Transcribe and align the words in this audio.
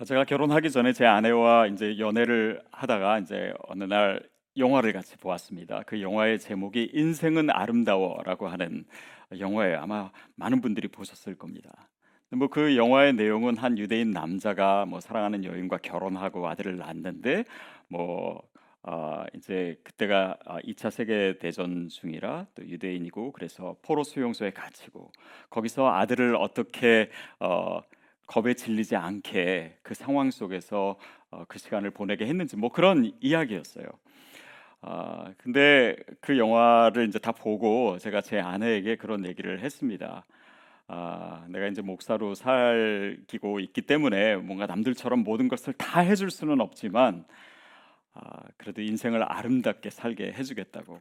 어, 0.00 0.04
제가 0.04 0.24
결혼하기 0.24 0.70
전에 0.70 0.94
제 0.94 1.04
아내와 1.04 1.66
이제 1.66 1.98
연애를 1.98 2.62
하다가 2.70 3.18
이제 3.18 3.52
어느 3.68 3.84
날 3.84 4.22
영화를 4.56 4.94
같이 4.94 5.18
보았습니다. 5.18 5.82
그 5.84 6.00
영화의 6.00 6.38
제목이 6.38 6.92
인생은 6.94 7.50
아름다워라고 7.50 8.48
하는 8.48 8.86
영화예요. 9.38 9.78
아마 9.78 10.10
많은 10.36 10.62
분들이 10.62 10.88
보셨을 10.88 11.36
겁니다. 11.36 11.90
뭐 12.30 12.48
그 12.48 12.78
영화의 12.78 13.12
내용은 13.12 13.58
한 13.58 13.76
유대인 13.76 14.10
남자가 14.10 14.86
뭐 14.86 15.00
사랑하는 15.00 15.44
여인과 15.44 15.78
결혼하고 15.82 16.48
아들을 16.48 16.78
낳는데 16.78 17.44
뭐 17.88 18.40
어, 18.82 19.24
이제 19.34 19.78
그때가 19.84 20.38
2차 20.64 20.86
아, 20.86 20.90
세계 20.90 21.36
대전 21.38 21.88
중이라 21.88 22.46
또 22.54 22.66
유대인이고 22.66 23.32
그래서 23.32 23.76
포로 23.82 24.02
수용소에 24.02 24.52
갇히고 24.52 25.12
거기서 25.50 25.92
아들을 25.92 26.36
어떻게 26.36 27.10
어, 27.38 27.82
겁에 28.30 28.54
질리지 28.54 28.94
않게 28.94 29.78
그 29.82 29.92
상황 29.94 30.30
속에서 30.30 30.96
어, 31.32 31.44
그 31.48 31.58
시간을 31.58 31.90
보내게 31.90 32.26
했는지 32.26 32.56
뭐 32.56 32.70
그런 32.70 33.10
이야기였어요. 33.20 33.86
아 34.82 35.34
근데 35.36 35.96
그 36.20 36.38
영화를 36.38 37.08
이제 37.08 37.18
다 37.18 37.32
보고 37.32 37.98
제가 37.98 38.20
제 38.20 38.38
아내에게 38.38 38.94
그런 38.94 39.26
얘기를 39.26 39.58
했습니다. 39.58 40.24
아 40.86 41.44
내가 41.48 41.66
이제 41.66 41.82
목사로 41.82 42.34
살기고 42.34 43.58
있기 43.58 43.82
때문에 43.82 44.36
뭔가 44.36 44.66
남들처럼 44.66 45.24
모든 45.24 45.48
것을 45.48 45.72
다 45.72 45.98
해줄 46.00 46.30
수는 46.30 46.60
없지만 46.60 47.24
아 48.12 48.44
그래도 48.56 48.80
인생을 48.80 49.24
아름답게 49.24 49.90
살게 49.90 50.34
해주겠다고 50.34 51.00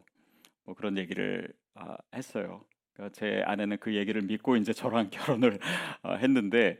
뭐 0.65 0.73
그런 0.73 0.97
얘기를 0.97 1.47
아, 1.75 1.95
했어요. 2.15 2.65
그러니까 2.93 3.13
제 3.13 3.43
아내는 3.45 3.77
그 3.77 3.93
얘기를 3.93 4.23
믿고 4.23 4.57
이제 4.57 4.73
저랑 4.73 5.09
결혼을 5.13 5.59
어, 6.01 6.15
했는데 6.15 6.79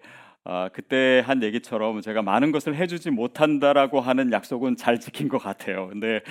아, 0.52 0.68
그때 0.74 1.22
한 1.24 1.44
얘기처럼 1.44 2.02
제가 2.02 2.24
많은 2.24 2.52
것을 2.52 2.76
해주지 2.76 3.12
못한다라고 3.12 4.02
하는 4.02 4.32
약속은 4.32 4.78
잘 4.78 5.00
지킨 5.00 5.28
것 5.28 5.38
같아요. 5.38 5.90
근데 5.90 6.22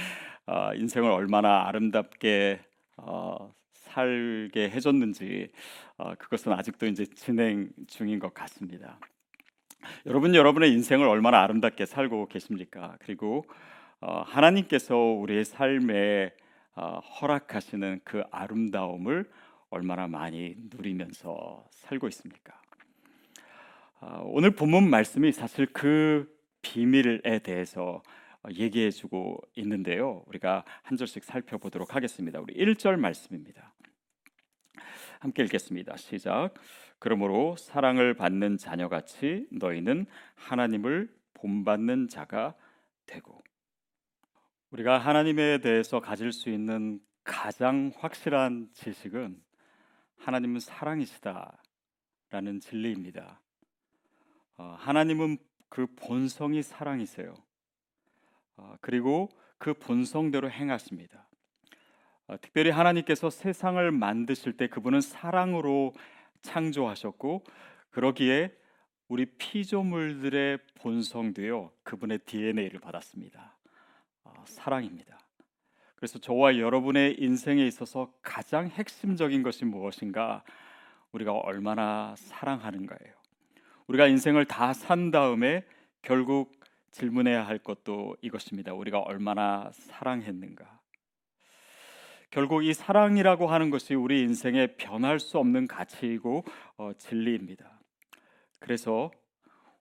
아, 0.44 0.74
인생을 0.74 1.08
얼마나 1.08 1.68
아름답게 1.68 2.58
어, 2.96 3.54
살게 3.74 4.70
해줬는지 4.70 5.52
어, 5.98 6.16
그것은 6.16 6.52
아직도 6.52 6.86
이제 6.86 7.06
진행 7.06 7.70
중인 7.86 8.18
것 8.18 8.34
같습니다. 8.34 8.98
여러분 10.04 10.34
여러분의 10.34 10.72
인생을 10.72 11.06
얼마나 11.06 11.44
아름답게 11.44 11.86
살고 11.86 12.26
계십니까? 12.26 12.96
그리고 12.98 13.44
어, 14.00 14.24
하나님께서 14.26 14.96
우리의 14.96 15.44
삶에 15.44 16.32
어, 16.74 16.98
허락하시는 16.98 18.00
그 18.02 18.24
아름다움을 18.32 19.30
얼마나 19.70 20.08
많이 20.08 20.56
누리면서 20.72 21.68
살고 21.70 22.08
있습니까? 22.08 22.60
아, 24.00 24.20
오늘 24.22 24.52
본문 24.52 24.88
말씀이 24.88 25.32
사실 25.32 25.66
그 25.66 26.32
비밀에 26.62 27.40
대해서 27.40 28.00
얘기해 28.48 28.92
주고 28.92 29.40
있는데요. 29.56 30.22
우리가 30.28 30.64
한 30.82 30.96
절씩 30.96 31.24
살펴보도록 31.24 31.96
하겠습니다. 31.96 32.38
우리 32.38 32.54
1절 32.54 32.96
말씀입니다. 32.96 33.74
함께 35.18 35.42
읽겠습니다. 35.42 35.96
시작. 35.96 36.54
그러므로 37.00 37.56
사랑을 37.56 38.14
받는 38.14 38.58
자녀같이 38.58 39.48
너희는 39.50 40.06
하나님을 40.36 41.12
본받는 41.34 42.06
자가 42.06 42.54
되고 43.04 43.42
우리가 44.70 44.98
하나님에 44.98 45.58
대해서 45.58 45.98
가질 45.98 46.30
수 46.30 46.50
있는 46.50 47.00
가장 47.24 47.90
확실한 47.96 48.68
지식은 48.74 49.42
하나님은 50.18 50.60
사랑이시다라는 50.60 52.60
진리입니다. 52.60 53.40
어, 54.58 54.76
하나님은 54.78 55.38
그 55.68 55.86
본성이 55.96 56.62
사랑이세요. 56.62 57.34
어, 58.56 58.74
그리고 58.80 59.28
그 59.56 59.72
본성대로 59.74 60.50
행하십니다. 60.50 61.26
어, 62.26 62.36
특별히 62.40 62.70
하나님께서 62.70 63.30
세상을 63.30 63.90
만드실 63.92 64.56
때 64.56 64.68
그분은 64.68 65.00
사랑으로 65.00 65.94
창조하셨고 66.42 67.44
그러기에 67.90 68.54
우리 69.08 69.24
피조물들의 69.24 70.58
본성도요 70.74 71.72
그분의 71.82 72.18
DNA를 72.26 72.80
받았습니다. 72.80 73.56
사랑입니다. 74.44 75.18
그래서 75.96 76.18
저와 76.18 76.58
여러분의 76.58 77.16
인생에 77.18 77.66
있어서 77.66 78.12
가장 78.22 78.68
핵심적인 78.68 79.42
것이 79.42 79.64
무엇인가? 79.64 80.44
우리가 81.12 81.32
얼마나 81.32 82.14
사랑하는가예요. 82.16 83.17
우리가 83.88 84.06
인생을 84.06 84.44
다 84.44 84.72
산 84.72 85.10
다음에 85.10 85.64
결국 86.02 86.60
질문해야 86.90 87.46
할 87.46 87.58
것도 87.58 88.16
이것입니다. 88.20 88.74
우리가 88.74 89.00
얼마나 89.00 89.70
사랑했는가? 89.72 90.78
결국 92.30 92.64
이 92.64 92.74
사랑이라고 92.74 93.46
하는 93.46 93.70
것이 93.70 93.94
우리 93.94 94.20
인생에 94.20 94.76
변할 94.76 95.18
수 95.18 95.38
없는 95.38 95.66
가치이고 95.66 96.44
어, 96.76 96.92
진리입니다. 96.98 97.80
그래서 98.58 99.10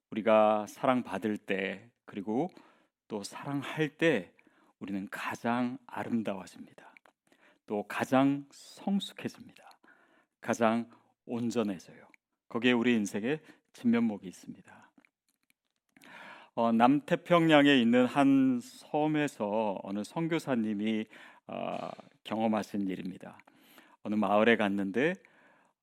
우리가 0.09 0.65
사랑받을 0.67 1.37
때 1.37 1.89
그리고 2.05 2.49
또 3.09 3.23
사랑할 3.23 3.89
때 3.89 4.31
우리는 4.79 5.07
가장 5.11 5.77
아름다워집니다. 5.85 6.93
또 7.65 7.83
가장 7.83 8.45
성숙해집니다. 8.51 9.69
가장 10.39 10.89
온전해져요. 11.25 12.07
거기에 12.47 12.71
우리 12.71 12.93
인생에 12.93 13.41
진면목이 13.77 14.27
있습니다. 14.27 14.89
어, 16.55 16.71
남태평양에 16.71 17.75
있는 17.79 18.07
한 18.07 18.59
섬에서 18.59 19.79
어느 19.83 20.03
선교사님이 20.03 21.05
어, 21.45 21.89
경험하신 22.23 22.87
일입니다. 22.87 23.37
어느 24.01 24.15
마을에 24.15 24.55
갔는데 24.55 25.13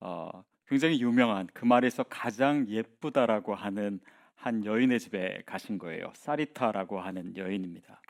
어, 0.00 0.28
굉장히 0.66 1.00
유명한 1.00 1.47
그 1.55 1.65
말에서 1.65 2.03
가장 2.03 2.66
예쁘다라고 2.69 3.55
하는 3.55 4.00
한 4.34 4.65
여인의 4.65 4.99
집에 4.99 5.43
가신 5.47 5.78
거예요. 5.78 6.11
사리타라고 6.15 6.99
하는 6.99 7.37
여인입니다. 7.37 8.00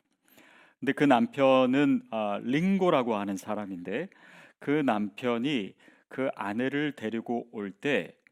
근데 0.79 0.93
그 0.93 1.03
남편은 1.03 2.07
어, 2.09 2.39
링고라고 2.41 3.15
하는 3.15 3.37
사람인데 3.37 4.09
그 4.57 4.71
남편이 4.71 5.75
그 6.07 6.29
아내를 6.33 6.93
데리고 6.93 7.47
올때 7.51 8.15
어, 8.15 8.24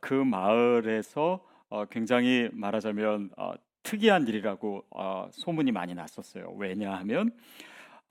그 0.00 0.14
마을에서 0.14 1.40
어, 1.68 1.84
굉장히 1.84 2.48
말하자면 2.52 3.30
어, 3.36 3.52
특이한 3.82 4.26
일이라고 4.26 4.84
어, 4.90 5.28
소문이 5.32 5.72
많이 5.72 5.94
났었어요. 5.94 6.54
왜냐하면 6.56 7.30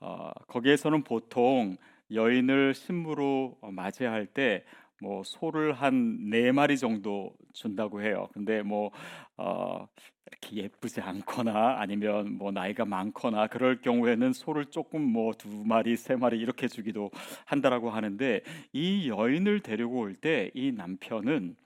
어, 0.00 0.30
거기에서는 0.46 1.02
보통 1.04 1.76
여인을 2.12 2.74
신부로 2.74 3.58
어, 3.60 3.70
맞이할 3.70 4.26
때 4.26 4.64
뭐 5.00 5.22
소를 5.24 5.72
한 5.72 6.28
네 6.30 6.52
마리 6.52 6.76
정도 6.78 7.32
준다고 7.52 8.02
해요. 8.02 8.28
근데 8.32 8.62
뭐 8.62 8.90
어, 9.36 9.86
이렇게 10.26 10.56
예쁘지 10.64 11.00
않거나 11.00 11.76
아니면 11.80 12.36
뭐 12.38 12.50
나이가 12.52 12.84
많거나 12.84 13.46
그럴 13.48 13.80
경우에는 13.80 14.32
소를 14.32 14.66
조금 14.66 15.00
뭐 15.02 15.32
두 15.34 15.48
마리 15.64 15.96
세 15.96 16.16
마리 16.16 16.38
이렇게 16.38 16.68
주기도 16.68 17.10
한다라고 17.46 17.90
하는데 17.90 18.42
이 18.72 19.08
여인을 19.08 19.60
데리고 19.60 19.98
올 20.00 20.14
때 20.20 20.50
이 20.54 20.72
남편은 20.72 21.56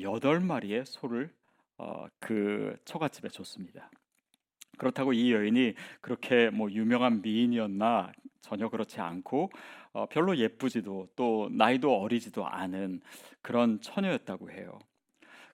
여덟 0.00 0.40
마리의 0.40 0.84
소를 0.86 1.30
어, 1.78 2.06
그 2.20 2.76
처갓집에 2.84 3.28
줬습니다. 3.30 3.90
그렇다고 4.78 5.12
이 5.12 5.32
여인이 5.32 5.74
그렇게 6.00 6.50
뭐 6.50 6.70
유명한 6.70 7.20
미인이었나 7.22 8.12
전혀 8.40 8.68
그렇지 8.68 9.00
않고 9.00 9.50
어, 9.92 10.06
별로 10.06 10.36
예쁘지도 10.36 11.08
또 11.16 11.48
나이도 11.52 12.00
어리지도 12.00 12.46
않은 12.46 13.00
그런 13.42 13.80
처녀였다고 13.80 14.50
해요. 14.50 14.78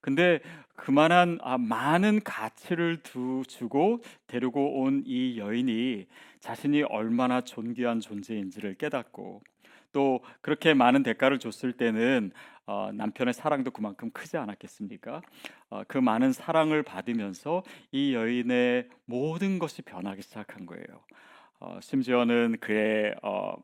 근데 0.01 0.41
그만한 0.77 1.39
아, 1.43 1.59
많은 1.59 2.21
가치를 2.23 3.03
두, 3.03 3.43
주고 3.49 4.01
데리고 4.29 4.81
온 4.81 5.03
이 5.07 5.39
여인이 5.39 6.07
자신이 6.41 6.83
얼마나 6.85 7.41
존귀한 7.41 7.99
존재인지를 8.01 8.75
깨닫고 8.75 9.43
또 9.93 10.21
그렇게 10.43 10.75
많은 10.75 11.03
대가를 11.03 11.39
줬을 11.39 11.73
때는 11.73 12.31
어, 12.67 12.91
남편의 12.93 13.35
사랑도 13.35 13.71
그만큼 13.71 14.11
크지 14.11 14.37
않았겠습니까? 14.37 15.23
어, 15.71 15.83
그 15.89 15.99
많은 15.99 16.33
사랑을 16.33 16.83
받으면서 16.83 17.63
이 17.91 18.15
여인의 18.15 18.89
모든 19.07 19.59
것이 19.59 19.83
변하기 19.83 20.23
시작한 20.23 20.67
거예요. 20.67 20.85
어, 21.67 21.81
심지어는 21.81 22.59
그의 22.61 23.13
어, 23.23 23.57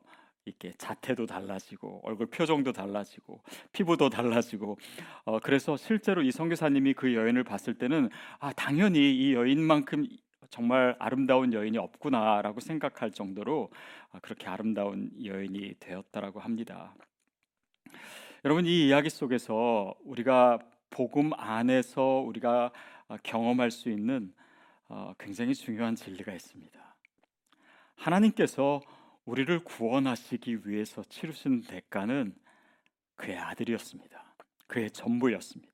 이렇게 0.45 0.73
자태도 0.77 1.27
달라지고 1.27 2.01
얼굴 2.03 2.27
표정도 2.27 2.73
달라지고 2.73 3.41
피부도 3.73 4.11
달라지고 4.11 4.77
어, 5.25 5.39
그래서 5.39 5.77
실제로 5.77 6.21
이 6.23 6.33
선교사님이 6.33 6.95
그 6.95 7.15
여인을 7.15 7.45
봤을 7.45 7.75
때는 7.75 8.11
아 8.41 8.53
당연히 8.53 9.15
이 9.15 9.35
여인만큼 9.35 10.09
정말 10.51 10.97
아름다운 10.99 11.53
여인이 11.53 11.79
없구나라고 11.79 12.59
생각할 12.59 13.13
정도로 13.13 13.71
아, 14.11 14.19
그렇게 14.19 14.49
아름다운 14.49 15.11
여인이 15.25 15.75
되었다라고 15.79 16.41
합니다. 16.41 16.95
여러분 18.45 18.67
이 18.67 18.89
이야기 18.89 19.11
속에서 19.11 19.95
우리가 20.05 20.59
복음 20.91 21.31
안에서 21.35 22.03
우리가 22.27 22.73
어, 23.07 23.17
경험할 23.23 23.71
수 23.71 23.91
있는 23.91 24.35
어, 24.89 25.15
굉장히 25.21 25.55
중요한 25.55 25.95
진리가 25.95 26.33
있습니다. 26.33 26.82
하나님께서 28.03 28.81
우리를 29.25 29.63
구원하시기 29.65 30.69
위해서 30.69 31.03
치르신 31.05 31.63
대가는 31.63 32.35
그의 33.15 33.39
아들이었습니다. 33.39 34.35
그의 34.67 34.91
전부였습니다. 34.91 35.73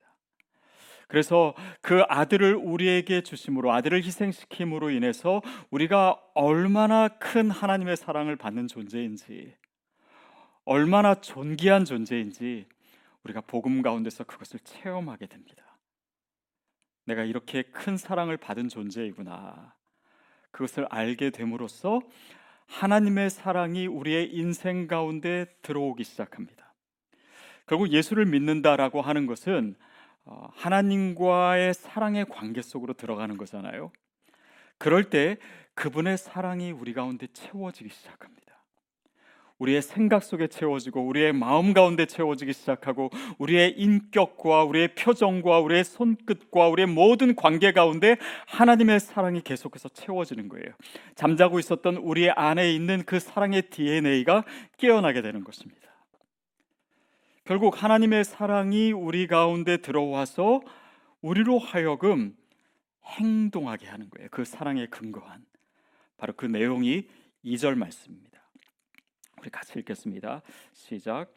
그래서 1.06 1.54
그 1.80 2.02
아들을 2.06 2.54
우리에게 2.56 3.22
주심으로 3.22 3.72
아들을 3.72 4.04
희생시킴으로 4.04 4.90
인해서 4.90 5.40
우리가 5.70 6.20
얼마나 6.34 7.08
큰 7.08 7.50
하나님의 7.50 7.96
사랑을 7.96 8.36
받는 8.36 8.68
존재인지 8.68 9.56
얼마나 10.66 11.14
존귀한 11.14 11.86
존재인지 11.86 12.66
우리가 13.24 13.40
복음 13.40 13.80
가운데서 13.80 14.24
그것을 14.24 14.60
체험하게 14.60 15.28
됩니다. 15.28 15.78
내가 17.06 17.24
이렇게 17.24 17.62
큰 17.62 17.96
사랑을 17.96 18.36
받은 18.36 18.68
존재이구나. 18.68 19.77
그것을 20.58 20.86
알게 20.90 21.30
됨으로써 21.30 22.00
하나님의 22.66 23.30
사랑이 23.30 23.86
우리의 23.86 24.34
인생 24.34 24.88
가운데 24.88 25.46
들어오기 25.62 26.02
시작합니다. 26.02 26.74
결국 27.66 27.92
예수를 27.92 28.26
믿는다라고 28.26 29.00
하는 29.00 29.26
것은 29.26 29.76
어, 30.24 30.48
하나님과의 30.54 31.74
사랑의 31.74 32.24
관계 32.24 32.60
속으로 32.60 32.94
들어가는 32.94 33.36
거잖아요. 33.36 33.92
그럴 34.78 35.10
때 35.10 35.36
그분의 35.74 36.18
사랑이 36.18 36.72
우리 36.72 36.92
가운데 36.92 37.28
채워지기 37.32 37.90
시작합니다. 37.90 38.47
우리의 39.58 39.82
생각 39.82 40.22
속에 40.22 40.46
채워지고 40.46 41.04
우리의 41.06 41.32
마음 41.32 41.72
가운데 41.72 42.06
채워지기 42.06 42.52
시작하고 42.52 43.10
우리의 43.38 43.74
인격과 43.78 44.64
우리의 44.64 44.94
표정과 44.94 45.60
우리의 45.60 45.84
손끝과 45.84 46.68
우리의 46.68 46.86
모든 46.86 47.34
관계 47.34 47.72
가운데 47.72 48.16
하나님의 48.46 49.00
사랑이 49.00 49.40
계속해서 49.42 49.88
채워지는 49.88 50.48
거예요. 50.48 50.68
잠자고 51.16 51.58
있었던 51.58 51.96
우리 51.96 52.30
안에 52.30 52.72
있는 52.72 53.02
그 53.04 53.18
사랑의 53.18 53.62
DNA가 53.70 54.44
깨어나게 54.76 55.22
되는 55.22 55.42
것입니다. 55.42 55.88
결국 57.44 57.82
하나님의 57.82 58.24
사랑이 58.24 58.92
우리 58.92 59.26
가운데 59.26 59.78
들어와서 59.78 60.60
우리로 61.22 61.58
하여금 61.58 62.36
행동하게 63.04 63.86
하는 63.86 64.10
거예요. 64.10 64.28
그 64.30 64.44
사랑에 64.44 64.86
근거한 64.86 65.44
바로 66.18 66.34
그 66.36 66.46
내용이 66.46 67.06
2절 67.44 67.74
말씀입니다. 67.76 68.27
우리 69.48 69.50
같이 69.50 69.78
읽겠습니다. 69.78 70.42
시작. 70.74 71.32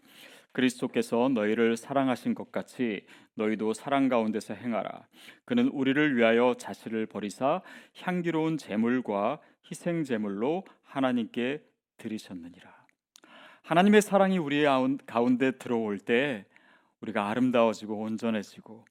그리스도께서 0.52 1.30
너희를 1.30 1.78
사랑하신 1.78 2.36
것 2.36 2.52
같이 2.52 3.06
너희도 3.36 3.72
사랑 3.74 4.10
가운데서 4.10 4.54
행하라. 4.54 5.08
그는 5.46 5.70
우리를 5.70 6.18
위하여 6.18 6.56
자신을 6.60 7.06
버리사 7.06 7.62
향기로운 8.02 8.58
제물과 8.58 9.40
희생 9.70 10.04
제물로 10.04 10.66
하나님께 10.84 11.64
드리셨느니라. 11.96 12.70
하나님의 13.62 14.02
사랑이 14.02 14.38
우리의 14.38 14.68
가운데 15.06 15.52
들어올 15.52 15.98
때 15.98 16.46
우리가 17.00 17.30
아름다워지고 17.30 17.98
온전해지고 17.98 18.84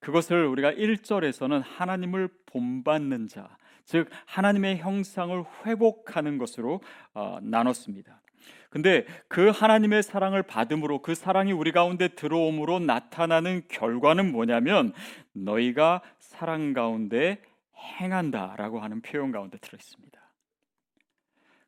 그것을 0.00 0.46
우리가 0.46 0.72
1절에서는 0.72 1.62
하나님을 1.64 2.28
본받는 2.46 3.28
자, 3.28 3.58
즉 3.84 4.08
하나님의 4.24 4.78
형상을 4.78 5.44
회복하는 5.66 6.38
것으로 6.38 6.80
어, 7.12 7.38
나눴습니다. 7.42 8.22
근데 8.70 9.06
그 9.28 9.50
하나님의 9.50 10.02
사랑을 10.02 10.42
받음으로 10.42 11.00
그 11.00 11.14
사랑이 11.14 11.52
우리 11.52 11.70
가운데 11.70 12.08
들어옴으로 12.08 12.80
나타나는 12.80 13.62
결과는 13.68 14.32
뭐냐면 14.32 14.92
너희가 15.32 16.02
사랑 16.18 16.72
가운데 16.72 17.40
행한다라고 17.76 18.80
하는 18.80 19.00
표현 19.00 19.30
가운데 19.30 19.58
들어 19.58 19.76
있습니다. 19.78 20.20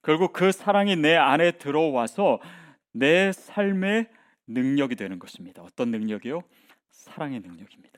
결국 0.02 0.32
그 0.32 0.52
사랑이 0.52 0.96
내 0.96 1.14
안에 1.16 1.52
들어와서 1.52 2.40
내 2.92 3.32
삶의 3.32 4.08
능력이 4.46 4.96
되는 4.96 5.18
것입니다. 5.18 5.62
어떤 5.62 5.90
능력이요? 5.90 6.42
사랑의 6.90 7.40
능력입니다. 7.40 7.95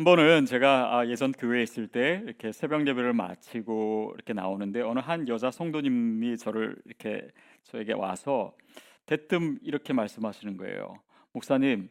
한 0.00 0.04
번은 0.04 0.46
제가 0.46 0.96
아, 0.96 1.06
예전 1.08 1.30
교회에 1.30 1.62
있을 1.62 1.86
때 1.86 2.22
이렇게 2.24 2.52
새벽 2.52 2.86
예배를 2.86 3.12
마치고 3.12 4.12
이렇게 4.14 4.32
나오는데 4.32 4.80
어느 4.80 4.98
한 4.98 5.28
여자 5.28 5.50
성도님이 5.50 6.38
저를 6.38 6.74
이렇게 6.86 7.28
저에게 7.64 7.92
와서 7.92 8.56
대뜸 9.04 9.58
이렇게 9.60 9.92
말씀하시는 9.92 10.56
거예요. 10.56 10.94
목사님, 11.32 11.90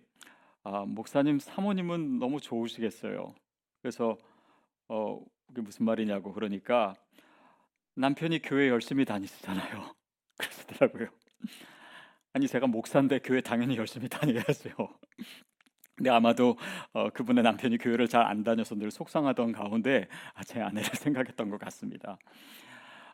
아, 0.64 0.86
목사님 0.88 1.38
사모님은 1.38 2.18
너무 2.18 2.42
좋으시겠어요. 2.42 3.36
그래서 3.84 4.18
어, 4.88 5.24
그게 5.46 5.62
무슨 5.62 5.86
말이냐고 5.86 6.34
그러니까 6.34 6.96
남편이 7.94 8.42
교회 8.42 8.70
열심히 8.70 9.06
다니시잖아요. 9.06 9.94
그러시더라고요. 10.40 11.10
아니 12.34 12.48
제가 12.48 12.66
목사인데 12.66 13.20
교회 13.20 13.42
당연히 13.42 13.78
열심히 13.78 14.10
다녀야죠. 14.10 14.72
근데 16.00 16.10
아마도 16.12 16.56
어, 16.94 17.10
그분의 17.10 17.44
남편이 17.44 17.78
교회를 17.78 18.08
잘 18.08 18.26
안 18.30 18.44
다녀서 18.44 18.76
늘 18.76 18.90
속상하던 18.90 19.52
가운데 19.52 20.08
아, 20.34 20.44
제 20.46 20.62
아내를 20.62 20.90
생각했던 20.96 21.50
것 21.50 21.60
같습니다. 21.60 22.18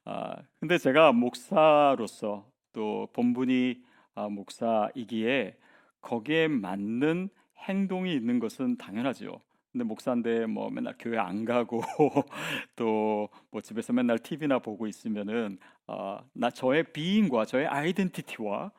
아, 0.03 0.35
근데 0.59 0.77
제가 0.77 1.11
목사로서 1.11 2.45
또 2.73 3.07
본분이 3.13 3.81
아, 4.13 4.29
목사이기에 4.29 5.57
거기에 6.01 6.47
맞는 6.47 7.29
행동이 7.67 8.13
있는 8.13 8.37
것은 8.39 8.77
당연하죠. 8.77 9.41
근데 9.71 9.83
목사인데 9.83 10.45
뭐 10.45 10.69
맨날 10.69 10.93
교회 10.99 11.17
안 11.17 11.43
가고 11.43 11.81
또 12.75 13.29
뭐 13.51 13.61
집에서 13.61 13.93
맨날 13.93 14.19
TV나 14.19 14.59
보고 14.59 14.85
있으면은 14.85 15.57
어, 15.87 16.19
나 16.33 16.51
저의 16.51 16.83
비인과 16.93 17.45
저의 17.45 17.65
아이덴티티와 17.67 18.71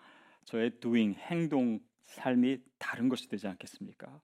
저의 0.45 0.71
doing 0.81 1.19
행동 1.31 1.81
삶이 2.07 2.59
다른 2.79 3.09
것이 3.09 3.29
되지 3.29 3.47
않겠습니까? 3.49 4.21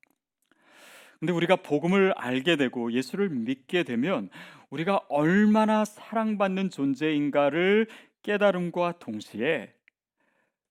근데 1.18 1.32
우리가 1.32 1.56
복음을 1.56 2.12
알게 2.16 2.56
되고 2.56 2.90
예수를 2.90 3.28
믿게 3.28 3.84
되면 3.84 4.28
우리가 4.70 5.02
얼마나 5.08 5.84
사랑받는 5.84 6.70
존재인가를 6.70 7.86
깨달음과 8.22 8.98
동시에 8.98 9.72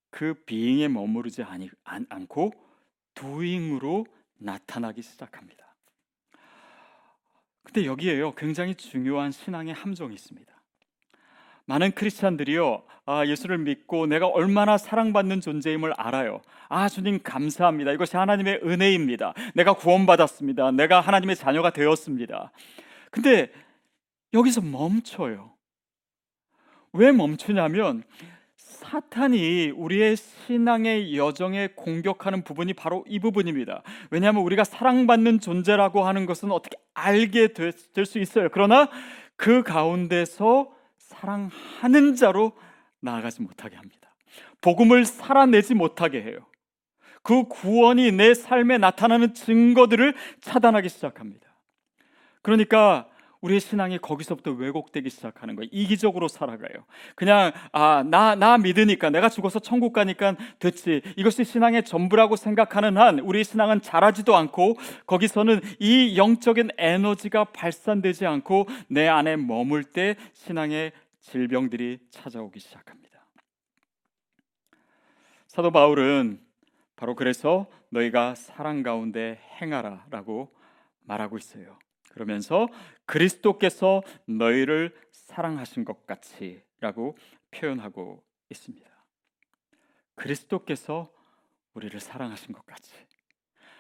그 0.09 0.33
비잉에 0.45 0.89
머무르지 0.89 1.43
않고 1.85 2.51
두잉으로 3.13 4.05
나타나기 4.39 5.01
시작합니다. 5.01 5.61
근데 7.63 7.85
여기에요. 7.85 8.33
굉장히 8.33 8.75
중요한 8.75 9.31
신앙의 9.31 9.73
함정이 9.73 10.13
있습니다. 10.13 10.50
많은 11.71 11.91
크리스찬들이요, 11.91 12.83
아, 13.05 13.25
예수를 13.25 13.57
믿고 13.57 14.05
내가 14.05 14.27
얼마나 14.27 14.77
사랑받는 14.77 15.39
존재임을 15.39 15.93
알아요. 15.95 16.41
아, 16.67 16.89
주님 16.89 17.19
감사합니다. 17.23 17.93
이것이 17.93 18.17
하나님의 18.17 18.59
은혜입니다. 18.63 19.33
내가 19.55 19.73
구원받았습니다. 19.73 20.71
내가 20.71 20.99
하나님의 20.99 21.37
자녀가 21.37 21.69
되었습니다. 21.69 22.51
근데 23.09 23.51
여기서 24.33 24.59
멈춰요. 24.61 25.53
왜 26.91 27.13
멈추냐면 27.13 28.03
사탄이 28.57 29.69
우리의 29.69 30.17
신앙의 30.17 31.15
여정에 31.15 31.69
공격하는 31.75 32.43
부분이 32.43 32.73
바로 32.73 33.05
이 33.07 33.19
부분입니다. 33.19 33.81
왜냐하면 34.09 34.43
우리가 34.43 34.65
사랑받는 34.65 35.39
존재라고 35.39 36.03
하는 36.03 36.25
것은 36.25 36.51
어떻게 36.51 36.75
알게 36.93 37.53
될 37.53 38.05
수 38.05 38.19
있어요. 38.19 38.49
그러나 38.51 38.89
그 39.37 39.63
가운데서 39.63 40.80
사랑하는 41.11 42.15
자로 42.15 42.53
나아가지 43.01 43.41
못하게 43.41 43.75
합니다. 43.75 44.15
복음을 44.61 45.05
살아내지 45.05 45.73
못하게 45.73 46.23
해요. 46.23 46.45
그 47.23 47.43
구원이 47.43 48.11
내 48.13 48.33
삶에 48.33 48.77
나타나는 48.77 49.33
증거들을 49.33 50.15
차단하기 50.41 50.89
시작합니다. 50.89 51.47
그러니까 52.41 53.07
우리의 53.41 53.59
신앙이 53.59 53.97
거기서부터 53.97 54.51
왜곡되기 54.51 55.09
시작하는 55.09 55.55
거예요. 55.55 55.67
이기적으로 55.71 56.27
살아가요. 56.27 56.85
그냥 57.15 57.51
아, 57.71 58.03
나 58.03 58.35
나 58.35 58.57
믿으니까 58.57 59.09
내가 59.09 59.29
죽어서 59.29 59.59
천국 59.59 59.93
가니까 59.93 60.35
됐지. 60.59 61.01
이것이 61.17 61.43
신앙의 61.43 61.83
전부라고 61.83 62.35
생각하는 62.35 62.97
한 62.97 63.19
우리 63.19 63.43
신앙은 63.43 63.81
자라지도 63.81 64.35
않고 64.35 64.75
거기서는 65.05 65.61
이 65.79 66.17
영적인 66.17 66.69
에너지가 66.77 67.45
발산되지 67.45 68.25
않고 68.25 68.67
내 68.87 69.07
안에 69.07 69.35
머물 69.37 69.83
때 69.83 70.15
신앙의 70.33 70.91
질병들이 71.21 71.99
찾아오기 72.09 72.59
시작합니다. 72.59 73.11
사도 75.47 75.71
바울은 75.71 76.39
바로 76.95 77.15
그래서 77.15 77.67
너희가 77.89 78.35
사랑 78.35 78.83
가운데 78.83 79.39
행하라라고 79.59 80.49
말하고 81.03 81.37
있어요. 81.37 81.77
그러면서 82.11 82.67
그리스도께서 83.05 84.03
너희를 84.25 84.93
사랑하신 85.11 85.85
것 85.85 86.05
같이라고 86.05 87.17
표현하고 87.51 88.23
있습니다. 88.49 88.89
그리스도께서 90.15 91.09
우리를 91.73 91.99
사랑하신 91.99 92.53
것 92.53 92.65
같이. 92.65 92.93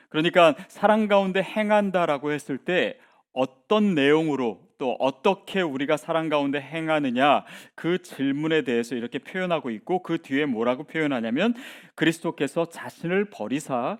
그러니까 0.09 0.55
사랑 0.67 1.07
가운데 1.07 1.41
행한다라고 1.41 2.31
했을 2.31 2.57
때 2.57 2.99
어떤 3.33 3.95
내용으로 3.95 4.61
또 4.77 4.95
어떻게 4.99 5.61
우리가 5.61 5.95
사랑 5.95 6.27
가운데 6.27 6.59
행하느냐 6.59 7.45
그 7.75 8.01
질문에 8.01 8.63
대해서 8.63 8.95
이렇게 8.95 9.19
표현하고 9.19 9.69
있고 9.69 10.01
그 10.01 10.21
뒤에 10.21 10.45
뭐라고 10.45 10.83
표현하냐면 10.83 11.53
그리스도께서 11.95 12.67
자신을 12.69 13.29
버리사 13.29 13.99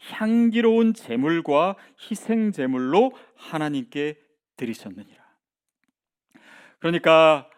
향기로운 0.00 0.94
제물과 0.94 1.76
희생 1.98 2.52
제물로 2.52 3.12
하나님께 3.36 4.18
드리셨느니라. 4.56 5.20
그러니까 6.78 7.48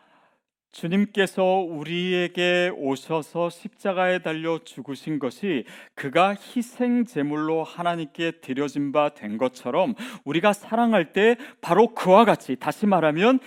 주님께서 0.72 1.44
우리에게 1.44 2.72
오셔서 2.74 3.50
십자가에 3.50 4.20
달려 4.20 4.58
죽으신 4.64 5.18
것이 5.18 5.64
그가 5.94 6.30
희생 6.34 7.04
제물로 7.04 7.62
하나님께 7.62 8.40
드려진 8.40 8.90
바 8.90 9.10
된 9.10 9.36
것처럼 9.36 9.94
우리가 10.24 10.54
사랑할 10.54 11.12
때 11.12 11.36
바로 11.60 11.94
그와 11.94 12.24
같이 12.24 12.56
다시 12.56 12.86
말하면 12.86 13.38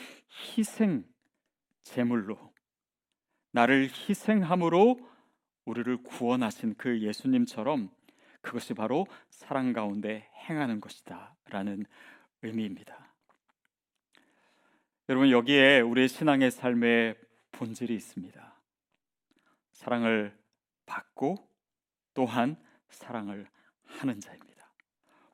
희생 0.55 1.03
제물로 1.83 2.37
나를 3.51 3.89
희생함으로 3.89 4.99
우리를 5.65 6.03
구원하신 6.03 6.75
그 6.77 7.01
예수님처럼 7.01 7.89
그것이 8.45 8.75
바로 8.75 9.07
사랑 9.29 9.73
가운데 9.73 10.29
행하는 10.47 10.79
것이다 10.79 11.35
라는 11.49 11.83
의미입니다. 12.43 12.95
여러분 15.09 15.31
여기에 15.31 15.81
우리의 15.81 16.07
신앙의 16.07 16.51
삶의 16.51 17.15
본질이 17.51 17.93
있습니다. 17.95 18.55
사랑을 19.71 20.37
받고 20.85 21.49
또한 22.13 22.55
사랑을 22.89 23.47
하는 23.83 24.19
자입니다. 24.19 24.71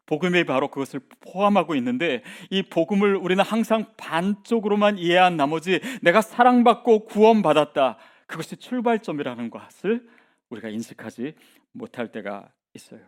복음이 0.06 0.46
바로 0.46 0.70
그것을 0.70 1.02
포함하고 1.20 1.76
있는데 1.76 2.24
이 2.50 2.64
복음을 2.64 3.16
우리는 3.16 3.44
항상 3.44 3.94
반쪽으로만 3.98 4.98
이해한 4.98 5.38
나머지 5.38 5.80
내가 6.02 6.22
사랑받고 6.22 7.06
구원받았다. 7.06 7.98
그것이 8.26 8.58
출발점이라는 8.58 9.50
것을 9.50 10.10
우리가 10.50 10.70
인식하지 10.70 11.36
못할 11.74 12.12
때가 12.12 12.50
있어요. 12.74 13.02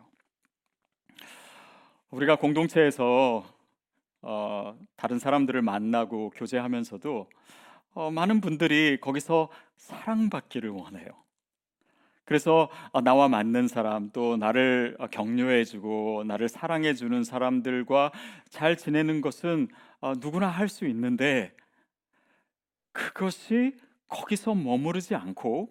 우리가 2.09 2.35
공동체에서 2.35 3.43
어, 4.21 4.77
다른 4.95 5.19
사람들을 5.19 5.61
만나고 5.61 6.29
교제하면서도 6.31 7.29
어, 7.95 8.11
많은 8.11 8.41
분들이 8.41 8.97
거기서 8.99 9.49
사랑받기를 9.75 10.69
원해요. 10.69 11.07
그래서 12.25 12.69
어, 12.91 13.01
나와 13.01 13.27
맞는 13.27 13.67
사람 13.67 14.09
또 14.11 14.37
나를 14.37 14.95
어, 14.99 15.07
격려해주고 15.07 16.23
나를 16.25 16.47
사랑해주는 16.47 17.23
사람들과 17.23 18.11
잘 18.49 18.77
지내는 18.77 19.21
것은 19.21 19.67
어, 19.99 20.13
누구나 20.13 20.47
할 20.47 20.69
수 20.69 20.85
있는데 20.87 21.53
그것이 22.93 23.75
거기서 24.07 24.53
머무르지 24.55 25.15
않고 25.15 25.69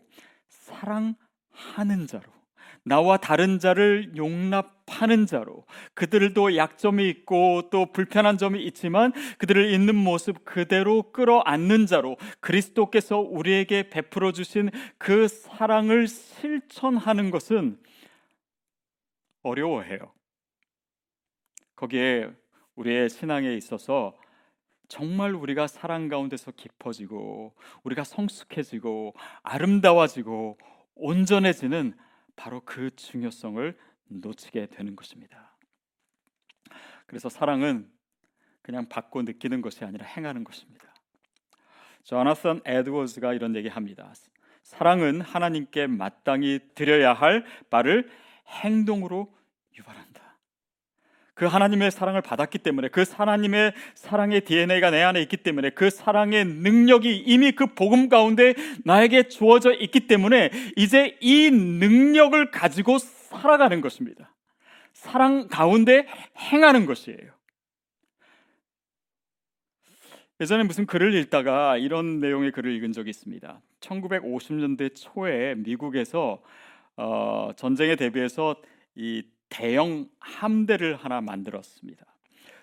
사랑하는 0.49 2.07
자로 2.07 2.42
나와 2.85 3.17
다른 3.17 3.59
자를 3.59 4.13
용납하는 4.17 5.27
자로 5.27 5.65
그들도 5.95 6.57
약점이 6.57 7.09
있고 7.09 7.71
또 7.71 7.87
불편한 7.93 8.39
점이 8.39 8.65
있지만 8.65 9.13
그들을 9.39 9.73
있는 9.73 9.95
모습 9.95 10.45
그대로 10.45 11.13
끌어안는 11.13 11.87
자로 11.87 12.17
그리스도께서 12.41 13.19
우리에게 13.19 13.89
베풀어 13.89 14.33
주신 14.33 14.71
그 14.99 15.29
사랑을 15.29 16.09
실천하는 16.09 17.31
것은 17.31 17.79
어려워해요. 19.43 20.13
거기에 21.77 22.31
우리의 22.77 23.11
신앙에 23.11 23.55
있어서 23.55 24.17
정말 24.89 25.35
우리가 25.35 25.69
사랑 25.69 26.09
가운데서 26.09 26.53
깊어지고 26.53 27.55
우리가 27.83 28.05
성숙해지고 28.05 29.15
아름다워지고 29.43 30.59
온전해지는 30.95 31.95
바로 32.37 32.61
그 32.65 32.95
중요성을 32.95 33.79
놓치게 34.09 34.67
되는 34.67 34.97
것입니다. 34.97 35.57
그래서 37.07 37.29
사랑은 37.29 37.91
그냥 38.63 38.89
받고 38.89 39.23
느끼는 39.23 39.61
것이 39.61 39.85
아니라 39.85 40.07
행하는 40.07 40.45
것입니다. 40.45 40.95
조나선 42.05 42.61
에드워즈가 42.65 43.35
이런 43.35 43.55
얘기합니다. 43.57 44.13
사랑은 44.63 45.21
하나님께 45.21 45.87
마땅히 45.89 46.61
드려야 46.75 47.13
할 47.13 47.45
바를 47.71 48.11
행동으로 48.47 49.35
유발한다. 49.77 50.22
그 51.35 51.47
하나님의 51.47 51.91
사랑을 51.91 52.21
받았기 52.21 52.59
때문에 52.59 52.89
그 52.89 53.05
하나님의 53.11 53.73
사랑의 53.95 54.43
DNA가 54.43 54.91
내 54.91 55.03
안에 55.03 55.23
있기 55.23 55.39
때문에 55.39 55.71
그 55.71 55.89
사랑의 55.89 56.45
능력이 56.45 57.17
이미 57.27 57.53
그 57.53 57.67
복음 57.67 58.09
가운데 58.09 58.55
나에게 58.85 59.29
주어져 59.29 59.73
있기 59.73 60.07
때문에 60.07 60.51
이제 60.77 61.17
이 61.21 61.51
능력을 61.51 62.51
가지고 62.51 62.99
살아가는 62.99 63.81
것입니다. 63.81 64.35
사랑 64.93 65.49
가운데 65.49 66.07
행하는 66.39 66.85
것이에요. 66.85 67.33
예전에 70.41 70.65
무슨 70.65 70.87
글을 70.87 71.15
읽다가 71.15 71.79
이런 71.79 72.19
내용의 72.19 72.53
글을 72.53 72.75
읽은 72.75 72.93
적이 72.93 73.11
있습니다. 73.11 73.61
1950년대 73.81 74.95
초에 74.95 75.55
미국에서 75.55 76.43
어, 76.97 77.51
전쟁에 77.57 77.97
대비해서 77.97 78.57
이 78.95 79.23
대형 79.53 80.09
함대를 80.19 80.97
하나 80.97 81.21
만들었습니다. 81.21 82.07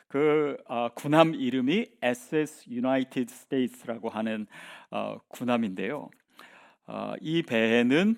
그 0.08 0.58
어, 0.67 0.89
군함 0.96 1.36
이름이 1.36 1.86
SS 2.01 2.67
United 2.72 3.31
States라고 3.31 4.10
하는 4.10 4.48
어, 4.89 5.19
군함인데요. 5.27 6.10
어, 6.88 7.13
이 7.22 7.43
배에는 7.43 8.15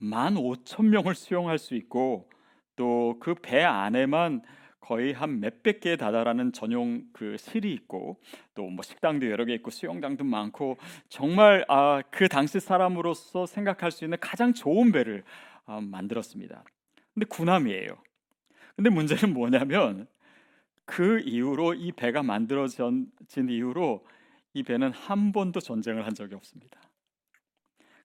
15,000명을 0.00 1.14
수용할 1.14 1.58
수 1.58 1.74
있고 1.74 2.30
또 2.76 3.18
그 3.20 3.34
배 3.34 3.64
안에만 3.64 4.42
거의 4.80 5.12
한 5.12 5.40
몇백 5.40 5.80
개에 5.80 5.96
다다라는 5.96 6.52
전용 6.52 7.02
그 7.12 7.36
실이 7.36 7.72
있고 7.72 8.20
또 8.54 8.66
뭐 8.70 8.82
식당도 8.84 9.28
여러 9.28 9.44
개 9.44 9.54
있고 9.54 9.70
수영장도 9.72 10.22
많고 10.22 10.76
정말 11.08 11.64
아, 11.68 12.00
그 12.12 12.28
당시 12.28 12.60
사람으로서 12.60 13.46
생각할 13.46 13.90
수 13.90 14.04
있는 14.04 14.18
가장 14.20 14.54
좋은 14.54 14.92
배를 14.92 15.24
아, 15.66 15.80
만들었습니다. 15.80 16.62
근데 17.14 17.26
군함이에요. 17.26 17.96
근데 18.76 18.90
문제는 18.90 19.32
뭐냐면 19.34 20.06
그 20.84 21.20
이후로 21.20 21.74
이 21.74 21.92
배가 21.92 22.22
만들어진 22.22 23.10
이후로 23.48 24.06
이 24.54 24.62
배는 24.62 24.92
한 24.92 25.32
번도 25.32 25.60
전쟁을 25.60 26.06
한 26.06 26.14
적이 26.14 26.34
없습니다. 26.36 26.80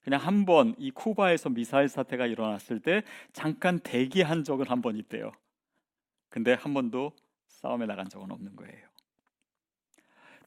그냥 0.03 0.21
한 0.21 0.45
번 0.45 0.75
이 0.79 0.91
쿠바에서 0.91 1.49
미사일 1.49 1.89
사태가 1.89 2.25
일어났을 2.27 2.79
때 2.79 3.03
잠깐 3.33 3.79
대기한 3.79 4.43
적은 4.43 4.67
한 4.67 4.81
번 4.81 4.95
있대요. 4.97 5.31
근데 6.29 6.53
한 6.53 6.73
번도 6.73 7.13
싸움에 7.47 7.85
나간 7.85 8.07
적은 8.09 8.31
없는 8.31 8.55
거예요. 8.55 8.87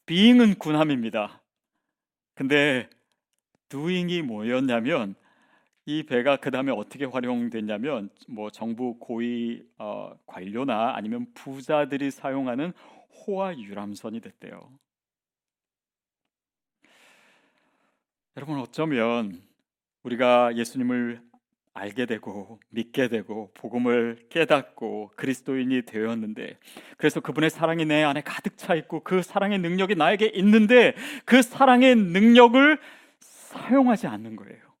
비잉은 0.05 0.55
군함입니다. 0.55 1.41
근데 2.35 2.89
두잉이 3.69 4.21
뭐였냐면 4.23 5.15
이 5.85 6.03
배가 6.03 6.37
그 6.37 6.49
다음에 6.49 6.71
어떻게 6.71 7.05
활용됐냐면 7.05 8.09
뭐 8.27 8.49
정부 8.49 8.97
고위 8.99 9.63
어, 9.77 10.13
관료나 10.25 10.93
아니면 10.95 11.27
부자들이 11.33 12.09
사용하는 12.09 12.71
호화 13.11 13.57
유람선이 13.57 14.21
됐대요. 14.21 14.61
여러분 18.37 18.57
어쩌면 18.59 19.41
우리가 20.03 20.55
예수님을 20.55 21.21
알게 21.73 22.05
되고 22.05 22.59
믿게 22.69 23.09
되고 23.09 23.51
복음을 23.53 24.27
깨닫고 24.29 25.11
그리스도인이 25.15 25.83
되었는데 25.83 26.57
그래서 26.97 27.19
그분의 27.19 27.49
사랑이 27.49 27.85
내 27.85 28.03
안에 28.03 28.21
가득 28.21 28.57
차 28.57 28.75
있고 28.75 29.01
그 29.01 29.21
사랑의 29.21 29.59
능력이 29.59 29.95
나에게 29.95 30.27
있는데 30.35 30.95
그 31.25 31.41
사랑의 31.41 31.95
능력을 31.95 32.79
사용하지 33.19 34.07
않는 34.07 34.35
거예요. 34.35 34.72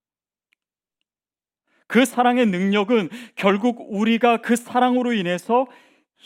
그 1.87 2.05
사랑의 2.05 2.45
능력은 2.47 3.09
결국 3.35 3.85
우리가 3.89 4.37
그 4.37 4.55
사랑으로 4.55 5.13
인해서 5.13 5.67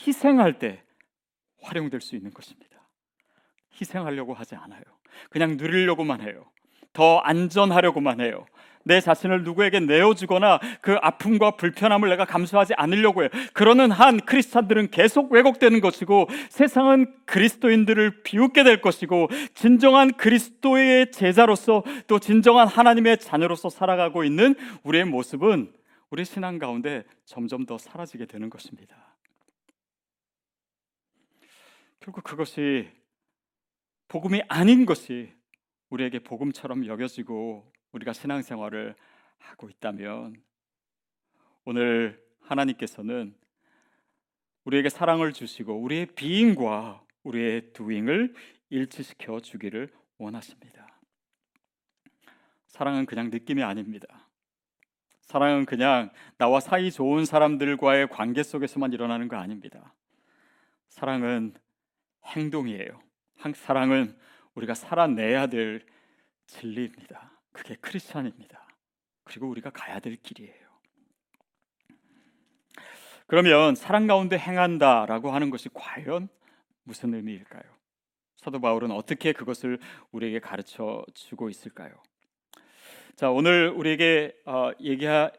희생할 0.05 0.59
때 0.59 0.83
활용될 1.61 2.01
수 2.01 2.15
있는 2.15 2.31
것입니다. 2.31 2.89
희생하려고 3.79 4.33
하지 4.33 4.55
않아요. 4.55 4.81
그냥 5.29 5.57
누리려고만 5.57 6.21
해요. 6.21 6.45
더 6.93 7.19
안전하려고만 7.19 8.21
해요. 8.21 8.45
내 8.87 9.01
자신을 9.01 9.43
누구에게 9.43 9.81
내어주거나 9.81 10.59
그 10.81 10.95
아픔과 11.01 11.51
불편함을 11.51 12.09
내가 12.09 12.25
감수하지 12.25 12.73
않으려고 12.75 13.21
해요. 13.21 13.29
그러는 13.53 13.91
한 13.91 14.19
크리스찬들은 14.19 14.91
계속 14.91 15.31
왜곡되는 15.31 15.81
것이고 15.81 16.27
세상은 16.49 17.13
그리스도인들을 17.25 18.23
비웃게 18.23 18.63
될 18.63 18.81
것이고 18.81 19.29
진정한 19.53 20.13
그리스도의 20.13 21.11
제자로서 21.11 21.83
또 22.07 22.19
진정한 22.19 22.67
하나님의 22.67 23.19
자녀로서 23.19 23.69
살아가고 23.69 24.23
있는 24.23 24.55
우리의 24.83 25.05
모습은 25.05 25.73
우리 26.09 26.23
신앙 26.23 26.57
가운데 26.57 27.03
점점 27.25 27.65
더 27.65 27.77
사라지게 27.77 28.25
되는 28.25 28.49
것입니다. 28.49 28.95
결국 31.99 32.23
그것이 32.23 32.87
복음이 34.07 34.41
아닌 34.47 34.85
것이 34.85 35.33
우리에게 35.89 36.19
복음처럼 36.19 36.85
여겨지고 36.85 37.69
우리가 37.97 38.13
신앙생활을 38.13 38.95
하고 39.39 39.69
있다면 39.69 40.35
오늘 41.65 42.23
하나님께서는 42.41 43.35
우리에게 44.63 44.89
사랑을 44.89 45.33
주시고 45.33 45.81
우리의 45.81 46.07
비인과 46.07 47.03
우리의 47.23 47.73
두잉을 47.73 48.33
일치시켜 48.69 49.39
주기를 49.39 49.89
원하십니다. 50.17 50.87
사랑은 52.67 53.05
그냥 53.05 53.29
느낌이 53.29 53.63
아닙니다. 53.63 54.27
사랑은 55.21 55.65
그냥 55.65 56.09
나와 56.37 56.59
사이 56.59 56.91
좋은 56.91 57.25
사람들과의 57.25 58.09
관계 58.09 58.43
속에서만 58.43 58.93
일어나는 58.93 59.27
거 59.27 59.37
아닙니다. 59.37 59.93
사랑은 60.89 61.53
행동이에요. 62.25 63.01
사랑은 63.55 64.17
우리가 64.55 64.73
살아내야 64.73 65.47
될 65.47 65.85
진리입니다. 66.45 67.36
그게 67.57 67.75
크리스천입니다. 67.81 68.67
그리고 69.23 69.49
우리가 69.49 69.71
가야 69.71 69.99
될 69.99 70.15
길이에요. 70.17 70.67
그러면 73.25 73.73
사랑 73.73 74.05
가운데 74.05 74.37
행한다라고 74.37 75.31
하는 75.31 75.49
것이 75.49 75.67
과연 75.73 76.29
무슨 76.83 77.15
의미일까요? 77.15 77.63
사도 78.37 78.61
바울은 78.61 78.91
어떻게 78.91 79.33
그것을 79.33 79.79
우리에게 80.11 80.39
가르쳐 80.39 81.03
주고 81.15 81.49
있을까요? 81.49 81.91
자, 83.15 83.31
오늘 83.31 83.69
우리에게 83.69 84.33
어, 84.45 84.69
얘기해 84.79 85.31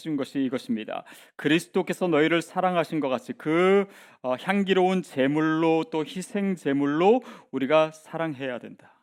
준 0.00 0.16
것이 0.16 0.42
이것입니다. 0.42 1.04
그리스도께서 1.36 2.08
너희를 2.08 2.42
사랑하신 2.42 2.98
것 2.98 3.08
같이 3.08 3.32
그 3.32 3.86
어, 4.22 4.34
향기로운 4.40 5.02
제물로 5.02 5.84
또 5.92 6.04
희생 6.04 6.56
제물로 6.56 7.22
우리가 7.52 7.92
사랑해야 7.92 8.58
된다. 8.58 8.99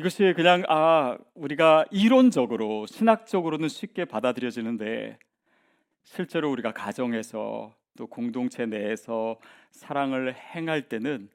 이것이 0.00 0.32
그냥 0.34 0.62
아 0.66 1.18
우리가 1.34 1.84
이론적으로 1.90 2.86
신학적으로는 2.86 3.68
쉽게 3.68 4.06
받아들여지는데 4.06 5.18
실제로 6.04 6.50
우리가 6.50 6.72
가정에서 6.72 7.76
또 7.98 8.06
공동체 8.06 8.64
내에서 8.64 9.38
사랑을 9.72 10.34
행할 10.34 10.88
때는 10.88 11.28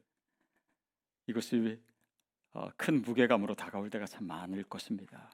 이것이 1.27 1.79
어, 2.53 2.69
큰 2.75 3.03
무게감으로 3.03 3.53
다가올 3.53 3.91
때가 3.91 4.07
참 4.07 4.25
많을 4.25 4.63
것입니다. 4.63 5.29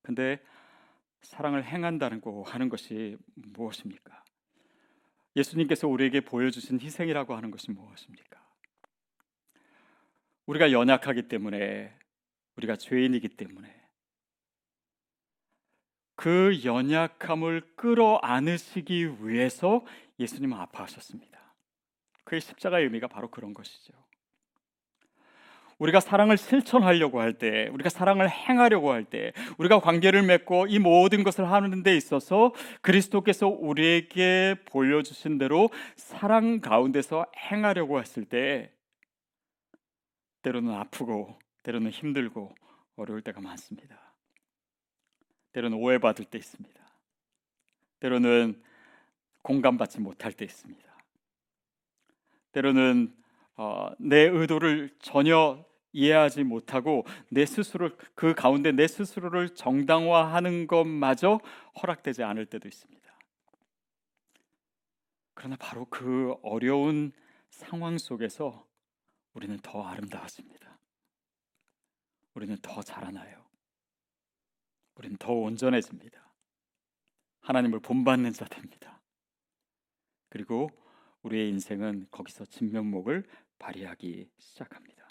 근데 0.00 0.38
사랑을 1.22 1.64
행한다는 1.64 2.20
거 2.20 2.42
하는 2.42 2.68
것이 2.68 3.16
무엇입니까? 3.34 4.22
예수님께서 5.34 5.88
우리에게 5.88 6.20
보여주신 6.20 6.80
희생이라고 6.80 7.34
하는 7.34 7.50
것이 7.50 7.72
무엇입니까? 7.72 8.40
우리가 10.46 10.70
연약하기 10.70 11.22
때문에 11.26 11.92
우리가 12.56 12.76
죄인이기 12.76 13.28
때문에 13.30 13.82
그 16.14 16.60
연약함을 16.64 17.74
끌어안으시기 17.74 19.26
위해서 19.26 19.84
예수님은 20.18 20.56
아파하셨습니다. 20.56 21.32
그의 22.24 22.40
십자가의 22.40 22.84
의미가 22.84 23.08
바로 23.08 23.30
그런 23.30 23.54
것이죠. 23.54 23.92
우리가 25.78 25.98
사랑을 25.98 26.38
실천하려고 26.38 27.20
할 27.20 27.32
때, 27.32 27.66
우리가 27.72 27.90
사랑을 27.90 28.30
행하려고 28.30 28.92
할 28.92 29.04
때, 29.04 29.32
우리가 29.58 29.80
관계를 29.80 30.22
맺고 30.22 30.68
이 30.68 30.78
모든 30.78 31.24
것을 31.24 31.50
하는 31.50 31.82
데 31.82 31.96
있어서 31.96 32.52
그리스도께서 32.82 33.48
우리에게 33.48 34.54
보여주신 34.66 35.38
대로 35.38 35.70
사랑 35.96 36.60
가운데서 36.60 37.26
행하려고 37.36 37.98
했을 37.98 38.24
때, 38.24 38.70
때로는 40.42 40.72
아프고, 40.72 41.36
때로는 41.62 41.90
힘들고, 41.90 42.54
어려울 42.96 43.22
때가 43.22 43.40
많습니다. 43.40 43.98
때로는 45.52 45.78
오해받을 45.78 46.24
때 46.24 46.38
있습니다. 46.38 46.82
때로는 48.00 48.62
공감받지 49.42 50.00
못할 50.00 50.32
때 50.32 50.44
있습니다. 50.44 50.92
때로는 52.52 53.14
어, 53.56 53.90
내 53.98 54.28
의도를 54.28 54.90
전혀 54.98 55.64
이해하지 55.92 56.44
못하고 56.44 57.04
내 57.28 57.44
스스로 57.44 57.90
그 58.14 58.34
가운데 58.34 58.72
내 58.72 58.86
스스로를 58.86 59.50
정당화하는 59.50 60.66
것마저 60.66 61.38
허락되지 61.80 62.22
않을 62.22 62.46
때도 62.46 62.66
있습니다. 62.66 63.02
그러나 65.34 65.56
바로 65.56 65.86
그 65.86 66.34
어려운 66.42 67.12
상황 67.50 67.98
속에서 67.98 68.66
우리는 69.34 69.58
더 69.62 69.82
아름다워집니다. 69.82 70.61
우리는 72.34 72.56
더 72.62 72.82
자라나요. 72.82 73.44
우리는 74.94 75.16
더 75.16 75.32
온전해집니다. 75.32 76.32
하나님을 77.40 77.80
본받는 77.80 78.32
자 78.32 78.44
됩니다. 78.44 79.00
그리고 80.28 80.70
우리의 81.22 81.48
인생은 81.50 82.08
거기서 82.10 82.44
진면목을 82.46 83.24
발휘하기 83.58 84.30
시작합니다. 84.38 85.08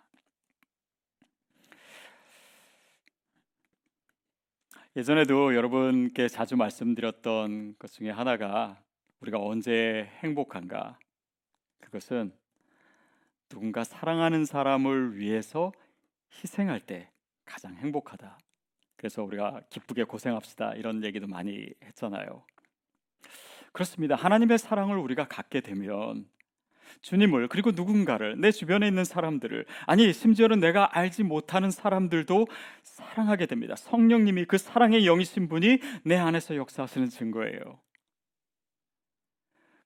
예전에도 4.95 5.55
여러분께 5.55 6.27
자주 6.27 6.57
말씀드렸던 6.57 7.77
것 7.79 7.91
중에 7.91 8.09
하나가 8.09 8.83
우리가 9.21 9.39
언제 9.39 10.09
행복한가? 10.17 10.99
그것은 11.79 12.33
누군가 13.47 13.83
사랑하는 13.83 14.43
사람을 14.43 15.17
위해서 15.17 15.71
희생할 16.33 16.79
때 16.81 17.09
가장 17.45 17.75
행복하다. 17.75 18.37
그래서 18.95 19.23
우리가 19.23 19.61
기쁘게 19.69 20.03
고생합시다. 20.03 20.73
이런 20.75 21.03
얘기도 21.03 21.27
많이 21.27 21.67
했잖아요. 21.83 22.43
그렇습니다. 23.71 24.15
하나님의 24.15 24.57
사랑을 24.59 24.97
우리가 24.97 25.27
갖게 25.27 25.61
되면 25.61 26.27
주님을 27.01 27.47
그리고 27.47 27.71
누군가를 27.71 28.39
내 28.39 28.51
주변에 28.51 28.87
있는 28.87 29.05
사람들을 29.05 29.65
아니 29.87 30.11
심지어는 30.11 30.59
내가 30.59 30.97
알지 30.97 31.23
못하는 31.23 31.71
사람들도 31.71 32.47
사랑하게 32.83 33.45
됩니다. 33.45 33.75
성령님이 33.75 34.45
그 34.45 34.57
사랑의 34.57 35.05
영이신 35.05 35.47
분이 35.47 35.79
내 36.03 36.17
안에서 36.17 36.55
역사하시는 36.55 37.09
증거예요. 37.09 37.79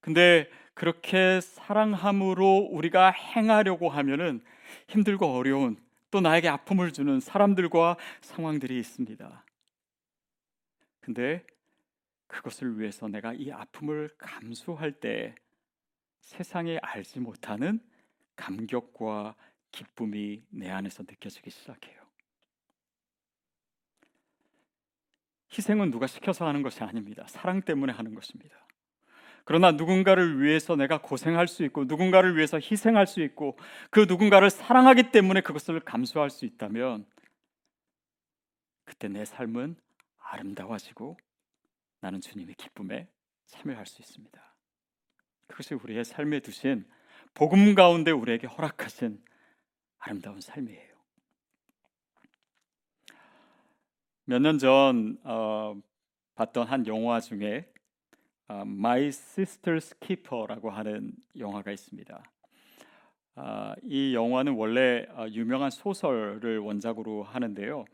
근데 0.01 0.49
그렇게 0.73 1.39
사랑함으로 1.41 2.69
우리가 2.71 3.11
행하려고 3.11 3.89
하면은 3.89 4.43
힘들고 4.87 5.25
어려운 5.25 5.77
또 6.15 6.21
나에게 6.21 6.47
아픔을 6.47 6.93
주는 6.93 7.19
사람들과 7.19 7.97
상황들이 8.21 8.79
있습니다. 8.79 9.45
근데 11.01 11.45
그것을 12.27 12.79
위해서 12.79 13.09
내가 13.09 13.33
이 13.33 13.51
아픔을 13.51 14.09
감수할 14.17 14.93
때 14.93 15.35
세상에 16.21 16.77
알지 16.77 17.19
못하는 17.19 17.81
감격과 18.37 19.35
기쁨이 19.71 20.45
내 20.51 20.69
안에서 20.69 21.03
느껴지기 21.03 21.49
시작해요. 21.49 22.01
희생은 25.51 25.91
누가 25.91 26.07
시켜서 26.07 26.47
하는 26.47 26.61
것이 26.61 26.81
아닙니다. 26.81 27.25
사랑 27.27 27.61
때문에 27.61 27.91
하는 27.91 28.15
것입니다. 28.15 28.55
그러나 29.45 29.71
누군가를 29.71 30.41
위해서 30.41 30.75
내가 30.75 30.99
고생할 31.01 31.47
수 31.47 31.63
있고 31.63 31.85
누군가를 31.85 32.35
위해서 32.35 32.57
희생할 32.59 33.07
수 33.07 33.21
있고 33.21 33.57
그 33.91 34.01
누군가를 34.01 34.49
사랑하기 34.49 35.11
때문에 35.11 35.41
그것을 35.41 35.79
감수할 35.79 36.29
수 36.31 36.45
있다면 36.45 37.05
그때 38.85 39.07
내 39.07 39.23
삶은 39.23 39.75
아름다워지고 40.19 41.17
나는 42.01 42.21
주님의 42.21 42.55
기쁨에 42.55 43.07
참여할 43.47 43.85
수 43.85 44.01
있습니다. 44.01 44.55
그것이 45.47 45.75
우리의 45.75 46.03
삶에 46.05 46.39
두신 46.39 46.85
복음 47.35 47.75
가운데 47.75 48.11
우리에게 48.11 48.47
허락하신 48.47 49.23
아름다운 49.99 50.41
삶이에요. 50.41 50.95
몇 54.25 54.41
년 54.41 54.57
전 54.57 55.19
어, 55.23 55.75
봤던 56.35 56.67
한 56.67 56.87
영화 56.87 57.19
중에 57.19 57.59
어, 57.59 57.74
My 58.53 59.07
Sister's 59.07 59.97
Keeper라고 59.99 60.69
하는 60.69 61.13
영화가 61.37 61.71
있습니다. 61.71 62.23
어, 63.37 63.73
이 63.83 64.13
영화는 64.13 64.53
원래 64.53 65.05
어, 65.11 65.27
유명한 65.29 65.69
소설을 65.69 66.59
원작으로 66.59 67.23
하는데요. 67.23 67.85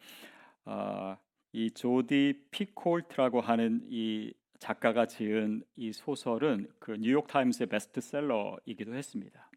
어, 0.65 1.17
이 1.53 1.71
조디 1.71 2.47
피콜트라고 2.51 3.41
하는 3.41 3.81
이 3.89 4.33
작가가 4.59 5.07
지은 5.07 5.63
이 5.75 5.91
소설은 5.91 6.69
그 6.79 6.95
뉴욕 6.99 7.25
타임스의 7.27 7.67
베스트셀러이기도 7.67 8.93
했습니다. 8.93 9.49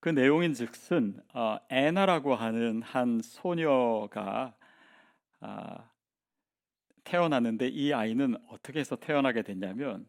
그 0.00 0.08
내용인즉슨 0.08 1.20
어, 1.34 1.58
애나라고 1.70 2.34
하는 2.34 2.82
한 2.82 3.20
소녀가 3.22 4.54
아, 5.40 5.90
태어났는데 7.04 7.68
이 7.68 7.92
아이는 7.92 8.36
어떻게 8.48 8.80
해서 8.80 8.96
태어나게 8.96 9.42
됐냐면 9.42 10.06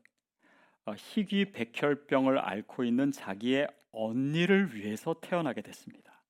어, 0.86 0.94
희귀 0.96 1.52
백혈병을 1.52 2.40
앓고 2.40 2.84
있는 2.84 3.12
자기의 3.12 3.68
언니를 3.92 4.76
위해서 4.76 5.16
태어나게 5.20 5.62
됐습니다. 5.62 6.22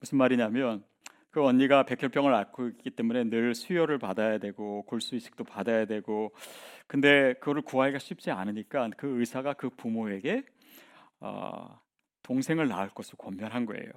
무슨 0.00 0.18
말이냐면 0.18 0.84
그 1.30 1.44
언니가 1.44 1.84
백혈병을 1.84 2.34
앓고 2.34 2.68
있기 2.68 2.90
때문에 2.90 3.24
늘 3.24 3.54
수혈을 3.54 3.98
받아야 3.98 4.38
되고 4.38 4.82
골수 4.84 5.14
이식도 5.14 5.44
받아야 5.44 5.84
되고 5.84 6.32
근데 6.86 7.34
그거를 7.34 7.62
구하기가 7.62 7.98
쉽지 7.98 8.30
않으니까 8.30 8.90
그 8.96 9.20
의사가 9.20 9.54
그 9.54 9.70
부모에게 9.70 10.44
어, 11.20 11.80
동생을 12.22 12.68
낳을 12.68 12.90
것을 12.90 13.16
권면한 13.18 13.66
거예요. 13.66 13.90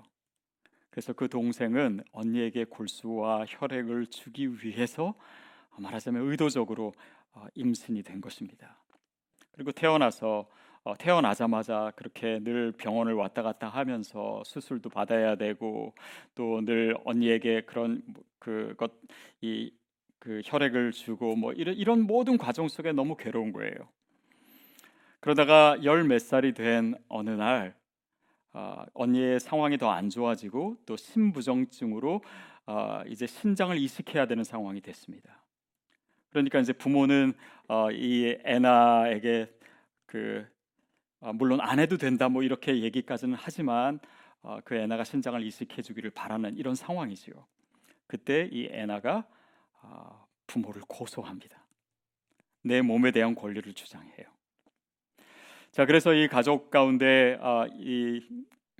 그래서 0.92 1.14
그 1.14 1.28
동생은 1.28 2.04
언니에게 2.12 2.66
골수와 2.66 3.46
혈액을 3.48 4.08
주기 4.08 4.48
위해서 4.64 5.16
말하자면 5.78 6.30
의도적으로 6.30 6.94
어, 7.34 7.48
임신이 7.56 8.04
된 8.04 8.22
것입니다. 8.22 8.78
그리고 9.54 9.72
태어나서 9.72 10.48
어, 10.84 10.98
태어나자마자 10.98 11.92
그렇게 11.96 12.40
늘 12.40 12.72
병원을 12.74 13.14
왔다 13.14 13.42
갔다 13.42 13.70
하면서 13.70 14.44
수술도 14.46 14.90
받아야 14.90 15.36
되고 15.36 15.94
또 16.36 16.62
늘 16.62 16.96
언니에게 17.06 17.62
그런 17.62 18.04
뭐 18.06 18.24
그것 18.40 18.92
이 19.42 19.72
그 20.22 20.40
혈액을 20.46 20.92
주고 20.92 21.36
뭐 21.36 21.52
이런 21.52 21.76
이런 21.76 22.02
모든 22.02 22.38
과정 22.38 22.68
속에 22.68 22.92
너무 22.92 23.18
괴로운 23.18 23.52
거예요. 23.52 23.74
그러다가 25.20 25.84
열 25.84 26.04
몇 26.04 26.20
살이 26.20 26.54
된 26.54 26.94
어느 27.08 27.32
날 27.32 27.74
어, 28.54 28.84
언니의 28.94 29.40
상황이 29.40 29.78
더 29.78 29.92
안 29.92 30.10
좋아지고 30.10 30.78
또 30.86 30.98
신부정증으로 30.98 32.22
어, 32.68 33.02
이제 33.08 33.26
신장을 33.28 33.78
이식해야 33.78 34.26
되는 34.28 34.44
상황이 34.44 34.82
됐습니다. 34.82 35.42
그러니까 36.30 36.60
이제 36.60 36.74
부모는 36.74 37.34
어, 37.68 37.92
이 37.92 38.38
애나에게 38.46 39.54
그 40.06 40.48
어, 41.20 41.34
물론 41.34 41.62
안 41.62 41.80
해도 41.80 41.98
된다 41.98 42.30
뭐 42.30 42.44
이렇게 42.44 42.82
얘기까지는 42.82 43.36
하지만 43.40 44.00
어, 44.42 44.60
그 44.64 44.76
애나가 44.76 45.04
신장을 45.04 45.42
이식해 45.44 45.82
주기를 45.82 46.10
바라는 46.12 46.58
이런 46.58 46.76
상황이지요. 46.76 47.46
그때 48.08 48.50
이 48.52 48.68
애나가 48.72 49.26
어, 49.82 50.26
부모를 50.48 50.82
고소합니다. 50.88 51.64
내 52.64 52.82
몸에 52.82 53.12
대한 53.12 53.36
권리를 53.36 53.72
주장해요. 53.74 54.28
자, 55.72 55.86
그래서 55.86 56.14
이 56.14 56.28
가족 56.28 56.70
가운데 56.70 57.40
이 57.78 58.22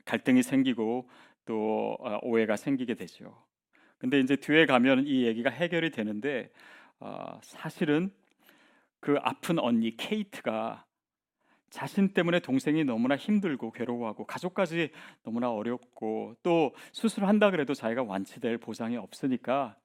갈등이 0.04 0.44
생기고 0.44 1.10
또 1.46 1.98
오해가 2.22 2.58
생기게 2.58 2.96
되죠. 2.96 3.34
근데 3.98 4.20
이제 4.20 4.36
뒤에 4.36 4.66
가면 4.66 5.08
이 5.08 5.24
얘기가 5.26 5.50
해결이 5.50 5.92
되는데 5.92 6.52
사실은 7.44 8.12
그 9.00 9.16
아픈 9.22 9.58
언니 9.58 9.96
케이트가 9.96 10.84
자신 11.70 12.10
때문에 12.10 12.42
동생이 12.42 12.84
너무나 12.84 13.16
힘들고 13.16 13.72
괴로워하고 13.72 14.26
가족까지 14.26 14.92
너무나 15.24 15.50
어렵고 15.50 16.36
또 16.44 16.76
수술한다 16.92 17.52
그래도 17.52 17.74
자기가 17.74 18.04
완치될 18.04 18.58
보장이 18.58 18.98
없으니까 18.98 19.78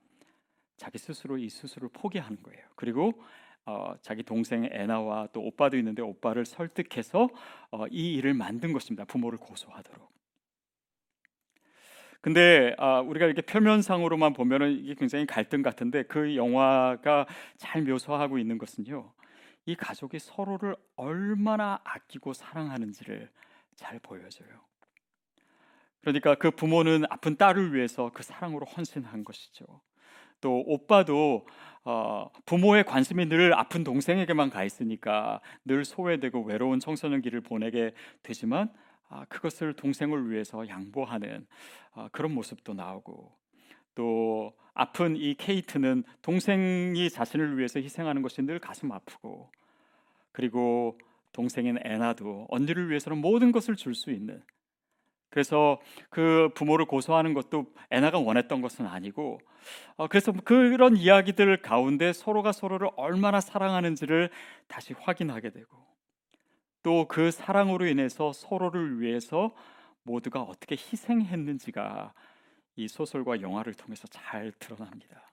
자기 0.76 0.98
스스로 0.98 1.38
이 1.38 1.48
수술을 1.48 1.88
포기하는 1.92 2.42
거예요. 2.42 2.66
그리고 2.74 3.22
어, 3.66 3.94
자기 4.00 4.22
동생 4.22 4.64
애나와 4.72 5.28
또 5.32 5.42
오빠도 5.42 5.76
있는데 5.76 6.00
오빠를 6.00 6.44
설득해서 6.44 7.28
어, 7.72 7.86
이 7.90 8.14
일을 8.14 8.32
만든 8.32 8.72
것입니다. 8.72 9.04
부모를 9.04 9.38
고소하도록. 9.38 10.16
근데 12.20 12.74
아, 12.78 13.00
우리가 13.00 13.26
이렇게 13.26 13.42
표면상으로만 13.42 14.32
보면은 14.32 14.72
이게 14.72 14.94
굉장히 14.94 15.26
갈등 15.26 15.62
같은데 15.62 16.02
그 16.04 16.34
영화가 16.34 17.26
잘 17.56 17.82
묘사하고 17.82 18.38
있는 18.38 18.58
것은요. 18.58 19.12
이 19.66 19.74
가족이 19.74 20.18
서로를 20.20 20.76
얼마나 20.94 21.80
아끼고 21.84 22.32
사랑하는지를 22.32 23.30
잘 23.74 23.98
보여줘요. 23.98 24.48
그러니까 26.00 26.36
그 26.36 26.52
부모는 26.52 27.04
아픈 27.10 27.36
딸을 27.36 27.74
위해서 27.74 28.10
그 28.14 28.22
사랑으로 28.22 28.64
헌신한 28.64 29.24
것이죠. 29.24 29.64
또 30.40 30.62
오빠도 30.66 31.46
어, 31.84 32.28
부모의 32.46 32.84
관심이 32.84 33.26
늘 33.26 33.54
아픈 33.54 33.84
동생에게만 33.84 34.50
가 34.50 34.64
있으니까 34.64 35.40
늘 35.64 35.84
소외되고 35.84 36.42
외로운 36.42 36.80
청소년기를 36.80 37.42
보내게 37.42 37.92
되지만 38.22 38.72
아, 39.08 39.24
그것을 39.26 39.74
동생을 39.74 40.30
위해서 40.30 40.66
양보하는 40.66 41.46
아, 41.92 42.08
그런 42.10 42.34
모습도 42.34 42.74
나오고 42.74 43.32
또 43.94 44.52
아픈 44.74 45.16
이 45.16 45.34
케이트는 45.34 46.02
동생이 46.22 47.08
자신을 47.08 47.56
위해서 47.56 47.80
희생하는 47.80 48.20
것이 48.20 48.42
늘 48.42 48.58
가슴 48.58 48.90
아프고 48.90 49.50
그리고 50.32 50.98
동생인 51.32 51.78
애나도 51.84 52.46
언니를 52.50 52.90
위해서는 52.90 53.18
모든 53.18 53.52
것을 53.52 53.76
줄 53.76 53.94
수 53.94 54.10
있는 54.10 54.42
그래서 55.30 55.80
그 56.08 56.50
부모를 56.54 56.86
고소하는 56.86 57.34
것도 57.34 57.66
애나가 57.90 58.18
원했던 58.18 58.60
것은 58.62 58.86
아니고 58.86 59.40
어, 59.96 60.06
그래서 60.08 60.32
그런 60.32 60.96
이야기들 60.96 61.62
가운데 61.62 62.12
서로가 62.12 62.52
서로를 62.52 62.88
얼마나 62.96 63.40
사랑하는지를 63.40 64.30
다시 64.68 64.94
확인하게 64.94 65.50
되고 65.50 65.86
또 66.82 67.06
그 67.08 67.32
사랑으로 67.32 67.86
인해서 67.86 68.32
서로를 68.32 69.00
위해서 69.00 69.52
모두가 70.04 70.42
어떻게 70.42 70.76
희생했는지가 70.76 72.14
이 72.76 72.86
소설과 72.86 73.40
영화를 73.40 73.74
통해서 73.74 74.06
잘 74.08 74.52
드러납니다. 74.52 75.28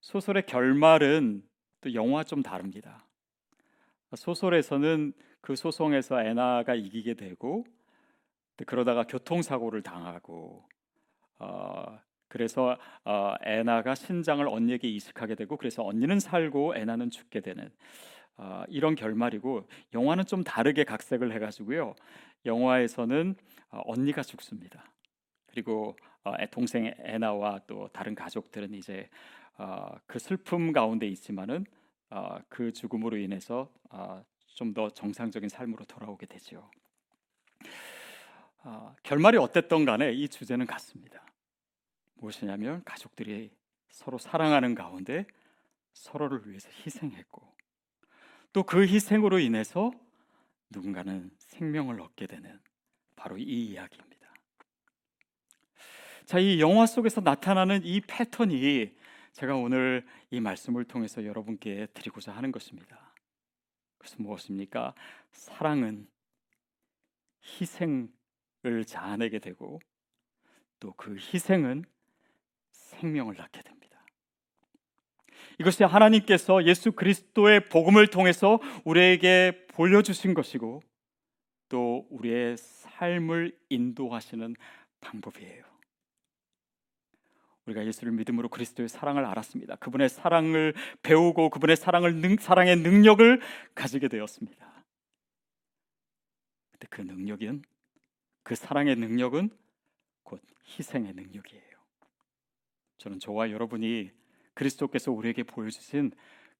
소설의 0.00 0.44
결말은 0.44 1.42
또 1.80 1.94
영화 1.94 2.24
좀 2.24 2.42
다릅니다. 2.42 3.06
소설에서는 4.14 5.14
그 5.40 5.56
소송에서 5.56 6.22
애나가 6.22 6.74
이기게 6.74 7.14
되고 7.14 7.64
그러다가 8.66 9.04
교통사고를 9.04 9.82
당하고 9.82 10.68
어, 11.38 11.98
그래서 12.28 12.76
어, 13.04 13.34
애나가 13.44 13.94
신장을 13.94 14.46
언니에게 14.46 14.88
이식하게 14.88 15.34
되고 15.34 15.56
그래서 15.56 15.84
언니는 15.84 16.20
살고 16.20 16.76
애나는 16.76 17.10
죽게 17.10 17.40
되는 17.40 17.70
어, 18.36 18.64
이런 18.68 18.94
결말이고 18.94 19.68
영화는 19.92 20.24
좀 20.26 20.42
다르게 20.42 20.84
각색을 20.84 21.32
해가지고요. 21.32 21.94
영화에서는 22.44 23.36
어, 23.70 23.80
언니가 23.86 24.22
죽습니다. 24.22 24.84
그리고 25.46 25.96
어, 26.24 26.32
동생 26.50 26.92
애나와 27.04 27.60
또 27.66 27.88
다른 27.92 28.14
가족들은 28.14 28.74
이제 28.74 29.08
어, 29.58 29.90
그 30.06 30.18
슬픔 30.18 30.72
가운데 30.72 31.06
있지만은 31.06 31.64
어, 32.10 32.38
그 32.48 32.72
죽음으로 32.72 33.16
인해서 33.16 33.70
좀더 34.54 34.90
정상적인 34.90 35.48
삶으로 35.48 35.84
돌아오게 35.84 36.26
되 36.26 36.38
죠. 38.64 38.96
결말이 39.02 39.36
어땠던 39.36 39.84
간에 39.84 40.12
이 40.12 40.28
주제는 40.28 40.66
같습니다. 40.66 41.24
무엇이냐면 42.14 42.82
가족들이 42.84 43.50
서로 43.90 44.16
사랑하는 44.18 44.74
가운데 44.74 45.26
서로를 45.92 46.48
위해서 46.48 46.68
희생했고 46.70 47.54
또 48.52 48.62
그 48.62 48.86
희생으로 48.86 49.38
인해서 49.38 49.92
누군가는 50.70 51.30
생명을 51.38 52.00
얻게 52.00 52.26
되는 52.26 52.58
바로 53.16 53.36
이 53.36 53.66
이야기입니다. 53.66 54.14
자, 56.24 56.38
이 56.38 56.60
영화 56.60 56.86
속에서 56.86 57.20
나타나는 57.20 57.84
이 57.84 58.00
패턴이 58.00 58.96
제가 59.32 59.56
오늘 59.56 60.06
이 60.30 60.40
말씀을 60.40 60.84
통해서 60.84 61.24
여러분께 61.24 61.88
드리고자 61.92 62.32
하는 62.32 62.50
것입니다. 62.50 63.12
그것은 63.98 64.24
무엇입니까? 64.24 64.94
사랑은 65.32 66.08
희생을 67.60 68.08
자아내게 68.86 69.38
되고 69.38 69.80
또 70.80 70.92
그 70.96 71.16
희생은 71.16 71.84
생명을 72.72 73.36
낳게 73.36 73.62
됩니다. 73.62 74.04
이것이 75.58 75.84
하나님께서 75.84 76.64
예수 76.64 76.92
그리스도의 76.92 77.68
복음을 77.68 78.06
통해서 78.08 78.58
우리에게 78.84 79.66
보여주신 79.68 80.34
것이고 80.34 80.82
또 81.68 82.06
우리의 82.10 82.56
삶을 82.56 83.56
인도하시는 83.68 84.54
방법이에요. 85.00 85.64
우리가 87.66 87.86
예수를 87.86 88.12
믿음으로 88.12 88.48
그리스도의 88.50 88.88
사랑을 88.88 89.24
알았습니다. 89.24 89.76
그분의 89.76 90.10
사랑을 90.10 90.74
배우고 91.02 91.50
그분의 91.50 91.76
사랑을 91.76 92.20
능, 92.20 92.36
사랑의 92.36 92.76
능력을 92.76 93.40
가지게 93.74 94.08
되었습니다. 94.08 94.84
근데 96.72 96.86
그 96.90 97.00
능력은 97.00 97.62
그 98.44 98.54
사랑의 98.54 98.94
능력은 98.96 99.50
곧 100.22 100.40
희생의 100.78 101.14
능력이에요. 101.14 101.64
저는 102.98 103.18
저와 103.18 103.50
여러분이 103.50 104.10
그리스도께서 104.52 105.10
우리에게 105.10 105.42
보여주신 105.42 106.12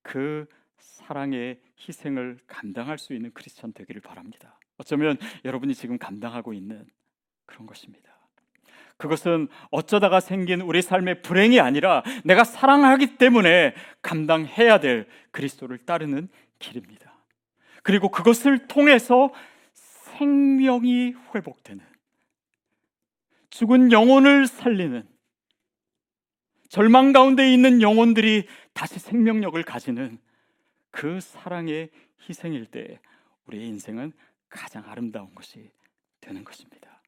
그 0.02 0.46
사랑의 0.78 1.60
희생을 1.78 2.38
감당할 2.46 2.98
수 2.98 3.14
있는 3.14 3.30
크리스천 3.32 3.72
되기를 3.72 4.00
바랍니다. 4.00 4.58
어쩌면 4.78 5.16
여러분이 5.44 5.74
지금 5.74 5.98
감당하고 5.98 6.52
있는 6.52 6.84
그런 7.46 7.66
것입니다. 7.66 8.12
그것은 8.96 9.48
어쩌다가 9.70 10.20
생긴 10.20 10.60
우리 10.60 10.80
삶의 10.80 11.22
불행이 11.22 11.60
아니라 11.60 12.02
내가 12.24 12.44
사랑하기 12.44 13.16
때문에 13.18 13.74
감당해야 14.02 14.80
될 14.80 15.06
그리스도를 15.32 15.78
따르는 15.78 16.28
길입니다. 16.58 17.12
그리고 17.82 18.08
그것을 18.08 18.66
통해서 18.66 19.30
생명이 20.16 21.14
회복되는 21.34 21.84
죽은 23.50 23.92
영혼을 23.92 24.46
살리는 24.46 25.06
절망 26.68 27.12
가운데 27.12 27.52
있는 27.52 27.82
영혼들이 27.82 28.46
다시 28.72 28.98
생명력을 28.98 29.62
가지는 29.62 30.18
그 30.90 31.20
사랑의 31.20 31.90
희생일 32.28 32.66
때 32.66 33.00
우리의 33.46 33.66
인생은 33.68 34.12
가장 34.48 34.84
아름다운 34.86 35.34
것이 35.34 35.70
되는 36.20 36.42
것입니다. 36.42 37.00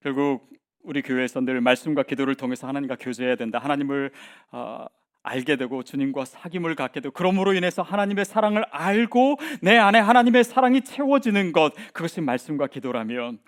결국 0.00 0.48
우리 0.82 1.02
교회에서 1.02 1.40
늘 1.40 1.60
말씀과 1.60 2.04
기도를 2.04 2.36
통해서 2.36 2.68
하나님과 2.68 2.96
교제해야 3.00 3.34
된다. 3.34 3.58
하나님을 3.58 4.12
어, 4.52 4.86
알게 5.26 5.56
되고 5.56 5.82
주님과 5.82 6.22
사귐을 6.22 6.76
갖게 6.76 7.00
되고 7.00 7.12
그러므로 7.12 7.52
인해서 7.52 7.82
하나님의 7.82 8.24
사랑을 8.24 8.64
알고 8.70 9.38
내 9.60 9.76
안에 9.76 9.98
하나님의 9.98 10.44
사랑이 10.44 10.82
채워지는 10.82 11.52
것 11.52 11.74
그것이 11.92 12.20
말씀과 12.20 12.68
기도라면 12.68 13.40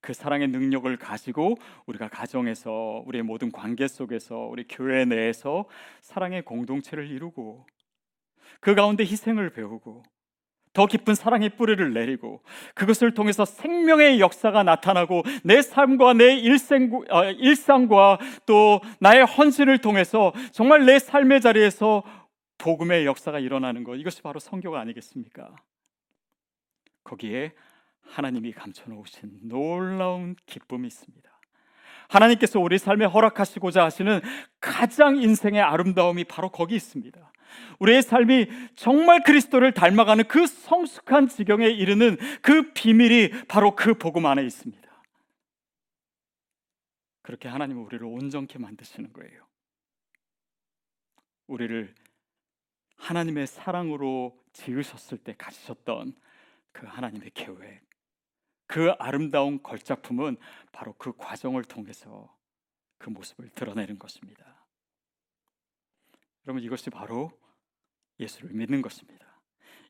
그 0.00 0.12
사랑의 0.12 0.48
능력을 0.48 0.94
가지고 0.96 1.56
우리가 1.86 2.08
가정에서 2.08 3.04
우리의 3.06 3.22
모든 3.22 3.52
관계 3.52 3.86
속에서 3.86 4.36
우리 4.36 4.64
교회 4.68 5.04
내에서 5.04 5.66
사랑의 6.00 6.42
공동체를 6.42 7.08
이루고 7.08 7.66
그 8.60 8.74
가운데 8.74 9.04
희생을 9.04 9.50
배우고 9.50 10.02
더 10.72 10.86
깊은 10.86 11.14
사랑의 11.14 11.56
뿌리를 11.56 11.92
내리고 11.92 12.42
그것을 12.74 13.12
통해서 13.12 13.44
생명의 13.44 14.20
역사가 14.20 14.62
나타나고 14.62 15.22
내 15.42 15.62
삶과 15.62 16.14
내 16.14 16.36
일생, 16.36 16.92
어, 17.10 17.24
일상과 17.24 18.18
또 18.46 18.80
나의 19.00 19.24
헌신을 19.24 19.78
통해서 19.78 20.32
정말 20.52 20.86
내 20.86 20.98
삶의 20.98 21.40
자리에서 21.40 22.04
복음의 22.58 23.06
역사가 23.06 23.38
일어나는 23.38 23.84
것 23.84 23.96
이것이 23.96 24.22
바로 24.22 24.38
성교가 24.38 24.80
아니겠습니까? 24.80 25.56
거기에 27.02 27.52
하나님이 28.02 28.52
감춰놓으신 28.52 29.48
놀라운 29.48 30.36
기쁨이 30.46 30.86
있습니다. 30.86 31.29
하나님께서 32.10 32.58
우리 32.60 32.76
삶에 32.76 33.04
허락하시고자 33.06 33.84
하시는 33.84 34.20
가장 34.60 35.16
인생의 35.16 35.60
아름다움이 35.62 36.24
바로 36.24 36.50
거기 36.50 36.74
있습니다. 36.74 37.32
우리의 37.78 38.02
삶이 38.02 38.48
정말 38.74 39.22
그리스도를 39.22 39.72
닮아가는 39.72 40.24
그 40.28 40.46
성숙한 40.46 41.28
지경에 41.28 41.66
이르는 41.68 42.16
그 42.42 42.72
비밀이 42.72 43.46
바로 43.46 43.74
그 43.74 43.94
복음 43.94 44.26
안에 44.26 44.44
있습니다. 44.44 44.80
그렇게 47.22 47.48
하나님은 47.48 47.82
우리를 47.84 48.04
온전케 48.04 48.58
만드시는 48.58 49.12
거예요. 49.12 49.46
우리를 51.46 51.94
하나님의 52.96 53.46
사랑으로 53.46 54.36
지으셨을 54.52 55.18
때 55.18 55.34
가지셨던 55.38 56.14
그 56.72 56.86
하나님의 56.86 57.30
계획, 57.34 57.82
그 58.70 58.92
아름다운 59.00 59.60
걸작품은 59.64 60.36
바로 60.70 60.92
그 60.92 61.12
과정을 61.16 61.64
통해서 61.64 62.32
그 62.98 63.10
모습을 63.10 63.48
드러내는 63.48 63.98
것입니다. 63.98 64.64
여러분 66.46 66.62
이것이 66.62 66.88
바로 66.88 67.32
예수를 68.20 68.50
믿는 68.52 68.80
것입니다. 68.80 69.26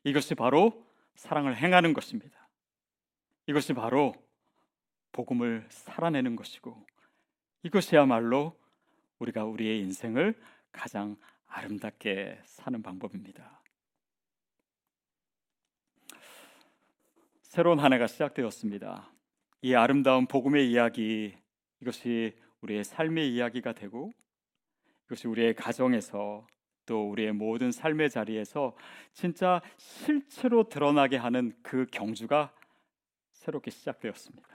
이것이 0.03 0.33
바로 0.33 0.83
사랑을 1.13 1.57
행하는 1.57 1.93
것입니다. 1.93 2.49
이것이 3.45 3.73
바로 3.73 4.15
복음을 5.11 5.67
살아내는 5.69 6.35
것이고 6.35 6.83
이것이야말로 7.61 8.59
우리가 9.19 9.45
우리의 9.45 9.77
인생을 9.81 10.41
가장 10.71 11.17
아름답게 11.45 12.41
사는 12.45 12.81
방법입니다. 12.81 13.60
새로운 17.51 17.79
한 17.79 17.91
해가 17.91 18.07
시작되었습니다. 18.07 19.11
이 19.63 19.75
아름다운 19.75 20.25
복음의 20.25 20.71
이야기 20.71 21.35
이것이 21.81 22.33
우리의 22.61 22.85
삶의 22.85 23.33
이야기가 23.33 23.73
되고 23.73 24.13
이것이 25.07 25.27
우리의 25.27 25.55
가정에서 25.55 26.47
또 26.85 27.09
우리의 27.09 27.33
모든 27.33 27.73
삶의 27.73 28.09
자리에서 28.09 28.73
진짜 29.11 29.61
실체로 29.75 30.69
드러나게 30.69 31.17
하는 31.17 31.51
그 31.61 31.85
경주가 31.91 32.53
새롭게 33.33 33.69
시작되었습니다. 33.69 34.47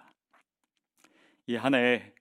이 1.48 1.56
한 1.56 1.74
해 1.74 2.14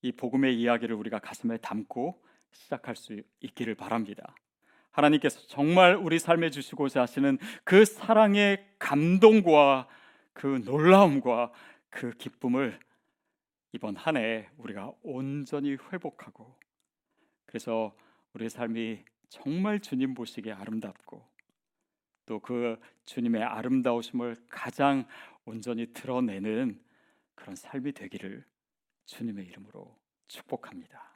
이 0.00 0.12
복음의 0.12 0.58
이야기를 0.58 0.96
우리가 0.96 1.18
가슴에 1.18 1.58
담고 1.58 2.18
시작할 2.52 2.96
수 2.96 3.20
있기를 3.40 3.74
바랍니다. 3.74 4.34
하나님께서 4.92 5.46
정말 5.46 5.94
우리 5.94 6.18
삶에 6.18 6.48
주시고자 6.48 7.02
하시는 7.02 7.36
그 7.64 7.84
사랑의 7.84 8.64
감동과 8.78 9.88
그 10.32 10.62
놀라움과 10.64 11.52
그 11.90 12.10
기쁨을 12.12 12.78
이번 13.72 13.96
한 13.96 14.16
해 14.16 14.48
우리가 14.58 14.92
온전히 15.02 15.72
회복하고 15.92 16.58
그래서 17.46 17.96
우리의 18.34 18.50
삶이 18.50 19.04
정말 19.28 19.80
주님 19.80 20.14
보시기에 20.14 20.52
아름답고 20.52 21.30
또 22.26 22.38
그 22.40 22.78
주님의 23.04 23.42
아름다우심을 23.42 24.46
가장 24.48 25.06
온전히 25.44 25.92
드러내는 25.92 26.80
그런 27.34 27.56
삶이 27.56 27.92
되기를 27.92 28.44
주님의 29.06 29.46
이름으로 29.46 29.98
축복합니다. 30.28 31.11